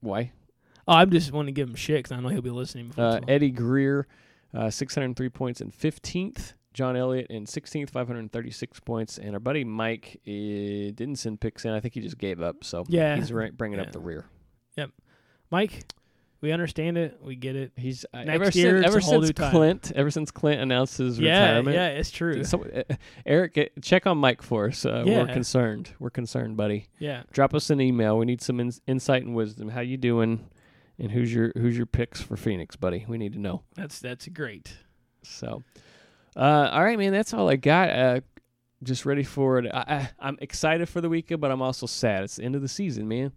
Why? 0.00 0.32
Oh, 0.86 0.94
I'm 0.94 1.10
just 1.10 1.32
wanting 1.32 1.54
to 1.54 1.58
give 1.58 1.68
him 1.68 1.74
shit 1.74 1.98
because 1.98 2.12
I 2.12 2.20
know 2.20 2.28
he'll 2.28 2.42
be 2.42 2.50
listening. 2.50 2.88
Before 2.88 3.04
Uh. 3.04 3.20
Eddie 3.26 3.50
Greer, 3.50 4.06
uh, 4.52 4.70
603 4.70 5.28
points 5.30 5.60
in 5.60 5.70
15th. 5.70 6.54
John 6.74 6.96
Elliott 6.96 7.28
in 7.30 7.44
16th, 7.46 7.88
536 7.90 8.80
points. 8.80 9.16
And 9.18 9.34
our 9.34 9.40
buddy 9.40 9.62
Mike 9.64 10.20
uh, 10.26 10.30
didn't 10.92 11.16
send 11.16 11.40
picks 11.40 11.64
in. 11.64 11.70
I 11.70 11.78
think 11.80 11.94
he 11.94 12.00
just 12.00 12.18
gave 12.18 12.42
up. 12.42 12.64
So 12.64 12.84
Yeah. 12.88 13.14
he's 13.16 13.32
right, 13.32 13.56
bringing 13.56 13.78
Yeah. 13.78 13.86
up 13.86 13.92
the 13.92 14.00
rear. 14.00 14.26
Yep. 14.76 14.90
Mike, 15.52 15.84
we 16.44 16.52
understand 16.52 16.98
it. 16.98 17.18
We 17.22 17.36
get 17.36 17.56
it. 17.56 17.72
He's 17.74 18.04
uh, 18.12 18.18
Next 18.24 18.28
ever 18.34 18.44
year, 18.50 18.82
since, 18.82 18.86
ever 18.86 19.00
since. 19.00 19.32
Clint, 19.32 19.92
ever 19.96 20.10
since 20.10 20.30
Clint 20.30 20.60
announced 20.60 20.98
his 20.98 21.18
Yeah, 21.18 21.46
retirement. 21.46 21.74
yeah, 21.74 21.86
it's 21.88 22.10
true. 22.10 22.44
So, 22.44 22.62
uh, 22.64 22.94
Eric, 23.24 23.56
uh, 23.56 23.64
check 23.80 24.06
on 24.06 24.18
Mike 24.18 24.42
for 24.42 24.68
us. 24.68 24.84
Uh, 24.84 25.04
Yeah. 25.06 25.22
We're 25.22 25.32
concerned. 25.32 25.90
We're 25.98 26.10
concerned, 26.10 26.56
buddy. 26.58 26.88
yeah, 26.98 27.22
Drop 27.32 27.54
us 27.54 27.70
an 27.70 27.80
email. 27.80 28.18
We 28.18 28.26
need 28.26 28.42
some 28.42 28.60
ins- 28.60 28.82
insight 28.86 29.22
and 29.24 29.34
wisdom. 29.34 29.70
How 29.70 29.80
you 29.80 29.96
doing? 29.96 30.46
And 30.98 31.10
who's 31.10 31.34
your 31.34 31.50
who's 31.56 31.76
your 31.76 31.86
picks 31.86 32.20
for 32.20 32.36
Phoenix, 32.36 32.76
buddy? 32.76 33.04
We 33.08 33.18
need 33.18 33.32
to 33.32 33.40
know. 33.40 33.62
that's 33.74 33.98
that's 33.98 34.28
great. 34.28 34.76
So, 35.22 35.62
uh, 36.36 36.68
all 36.72 36.84
right, 36.84 36.98
man. 36.98 37.12
That's 37.12 37.32
all 37.34 37.48
I 37.48 37.56
got. 37.56 37.88
Uh, 37.90 38.20
just 38.82 39.06
ready 39.06 39.22
for 39.24 39.58
it. 39.58 39.66
I, 39.72 39.78
I, 39.88 40.10
I'm 40.20 40.36
excited 40.40 40.88
for 40.88 41.00
the 41.00 41.08
weekend, 41.08 41.40
but 41.40 41.50
I'm 41.50 41.62
also 41.62 41.86
sad. 41.86 42.24
It's 42.24 42.36
the 42.36 42.44
end 42.44 42.54
of 42.54 42.60
the 42.62 42.68
season, 42.68 43.08
man. 43.08 43.32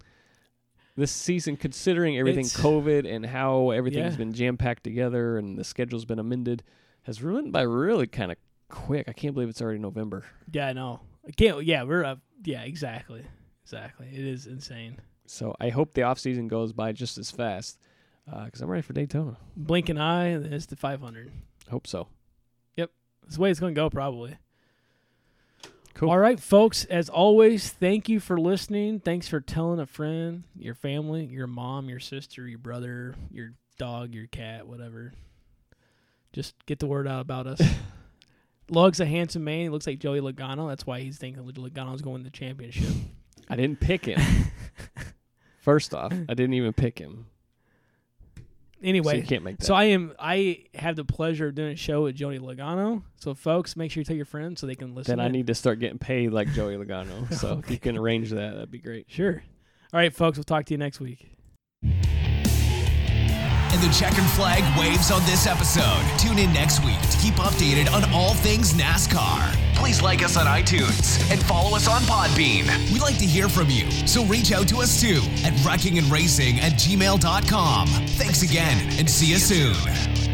This 0.97 1.11
season, 1.11 1.55
considering 1.57 2.17
everything 2.17 2.45
It's- 2.45 2.59
COVID 2.59 3.05
and 3.07 3.25
how 3.27 3.69
everything's 3.69 4.13
Yeah. 4.13 4.17
been 4.17 4.33
jam 4.33 4.57
packed 4.57 4.83
together 4.83 5.37
and 5.37 5.57
the 5.57 5.63
schedule's 5.63 6.05
been 6.05 6.17
amended, 6.19 6.63
has 7.03 7.21
run 7.23 7.51
by 7.51 7.61
really 7.61 8.07
kind 8.07 8.31
of 8.31 8.37
quick. 8.67 9.07
I 9.07 9.13
can't 9.13 9.33
believe 9.35 9.47
it's 9.49 9.61
already 9.61 9.77
November. 9.79 10.25
Yeah, 10.51 10.67
I 10.67 10.73
know. 10.73 11.01
I 11.25 11.31
can't. 11.31 11.63
Yeah, 11.63 11.83
we're 11.83 12.03
up. 12.03 12.19
Yeah, 12.43 12.63
exactly, 12.63 13.23
exactly. 13.63 14.07
It 14.11 14.25
is 14.25 14.47
insane. 14.47 14.97
So 15.27 15.55
I 15.59 15.69
hope 15.69 15.93
the 15.93 16.01
off 16.03 16.17
season 16.19 16.47
goes 16.47 16.73
by 16.73 16.93
just 16.93 17.17
as 17.17 17.29
fast 17.31 17.79
uh, 18.31 18.45
because 18.45 18.61
I'm 18.61 18.69
ready 18.69 18.81
for 18.81 18.93
Daytona. 18.93 19.37
Blink 19.55 19.89
an 19.89 19.97
eye, 19.99 20.27
and 20.27 20.51
it's 20.53 20.65
the 20.65 20.75
500. 20.75 21.31
Hope 21.69 21.85
so. 21.85 22.07
Yep. 22.75 22.91
That's 23.23 23.35
the 23.35 23.41
way 23.41 23.51
it's 23.51 23.59
going 23.59 23.75
to 23.75 23.79
go, 23.79 23.89
probably. 23.89 24.37
Cool. 25.97 26.11
All 26.11 26.19
right, 26.19 26.39
folks. 26.39 26.85
As 26.85 27.09
always, 27.09 27.69
thank 27.71 28.07
you 28.07 28.19
for 28.19 28.37
listening. 28.37 28.99
Thanks 28.99 29.27
for 29.27 29.41
telling 29.41 29.79
a 29.79 29.87
friend, 29.87 30.43
your 30.55 30.75
family, 30.75 31.25
your 31.25 31.47
mom, 31.47 31.89
your 31.89 31.99
sister, 31.99 32.47
your 32.47 32.59
brother, 32.59 33.15
your 33.31 33.53
dog, 33.79 34.13
your 34.13 34.27
cat, 34.27 34.67
whatever. 34.67 35.11
Just 36.33 36.53
get 36.67 36.77
the 36.77 36.85
word 36.85 37.07
out 37.07 37.21
about 37.21 37.47
us. 37.47 37.59
Lug's 38.69 38.99
a 38.99 39.07
handsome 39.07 39.43
man. 39.43 39.61
He 39.61 39.69
looks 39.69 39.87
like 39.87 39.97
Joey 39.97 40.21
Logano. 40.21 40.69
That's 40.69 40.85
why 40.85 40.99
he's 40.99 41.17
thinking 41.17 41.43
Logano's 41.43 42.03
going 42.03 42.19
to 42.19 42.23
the 42.25 42.29
championship. 42.29 42.93
I 43.49 43.55
didn't 43.55 43.79
pick 43.79 44.05
him. 44.05 44.21
First 45.61 45.95
off, 45.95 46.13
I 46.13 46.33
didn't 46.35 46.53
even 46.53 46.73
pick 46.73 46.99
him. 46.99 47.25
So 48.81 48.87
Anyway, 48.87 49.17
you 49.17 49.23
can't 49.23 49.43
make 49.43 49.57
that. 49.57 49.65
So 49.65 49.73
I 49.73 49.85
am. 49.85 50.13
I 50.19 50.63
have 50.75 50.95
the 50.95 51.05
pleasure 51.05 51.47
of 51.47 51.55
doing 51.55 51.73
a 51.73 51.75
show 51.75 52.03
with 52.03 52.15
Joey 52.15 52.39
Logano. 52.39 53.03
So 53.15 53.33
folks, 53.33 53.75
make 53.75 53.91
sure 53.91 54.01
you 54.01 54.05
tell 54.05 54.15
your 54.15 54.25
friends 54.25 54.61
so 54.61 54.67
they 54.67 54.75
can 54.75 54.93
listen. 54.93 55.17
then 55.17 55.25
I 55.25 55.29
need 55.29 55.47
to 55.47 55.55
start 55.55 55.79
getting 55.79 55.97
paid 55.99 56.31
like 56.31 56.51
Joey 56.53 56.75
Logano. 56.75 57.31
So 57.37 57.59
if 57.63 57.71
you 57.71 57.79
can 57.79 57.97
arrange 57.97 58.29
that, 58.31 58.53
that'd 58.53 58.71
be 58.71 58.79
great. 58.79 59.05
Sure. 59.09 59.43
All 59.93 59.99
right, 59.99 60.13
folks. 60.13 60.37
We'll 60.37 60.43
talk 60.43 60.65
to 60.65 60.73
you 60.73 60.77
next 60.77 60.99
week. 60.99 61.36
And 63.77 63.91
the 63.91 63.93
checkered 63.93 64.25
flag 64.31 64.63
waves 64.79 65.11
on 65.11 65.23
this 65.25 65.45
episode. 65.45 66.03
Tune 66.17 66.39
in 66.39 66.51
next 66.51 66.83
week 66.83 66.99
to 67.11 67.17
keep 67.19 67.35
updated 67.35 67.91
on 67.91 68.11
all 68.11 68.33
things 68.33 68.73
NASCAR. 68.73 69.53
Please 69.75 70.01
like 70.01 70.23
us 70.23 70.35
on 70.35 70.47
iTunes 70.47 71.31
and 71.31 71.39
follow 71.43 71.75
us 71.75 71.87
on 71.87 72.01
Podbean. 72.03 72.65
We'd 72.91 73.03
like 73.03 73.19
to 73.19 73.25
hear 73.25 73.47
from 73.47 73.69
you, 73.69 73.89
so 74.07 74.25
reach 74.25 74.51
out 74.51 74.67
to 74.69 74.77
us 74.77 74.99
too 74.99 75.21
at 75.45 75.53
wreckingandracing 75.61 76.57
at 76.59 76.71
gmail.com. 76.73 77.87
Thanks 77.87 78.41
again 78.41 78.77
and 78.97 79.07
see 79.07 79.27
you 79.27 79.37
soon. 79.37 80.26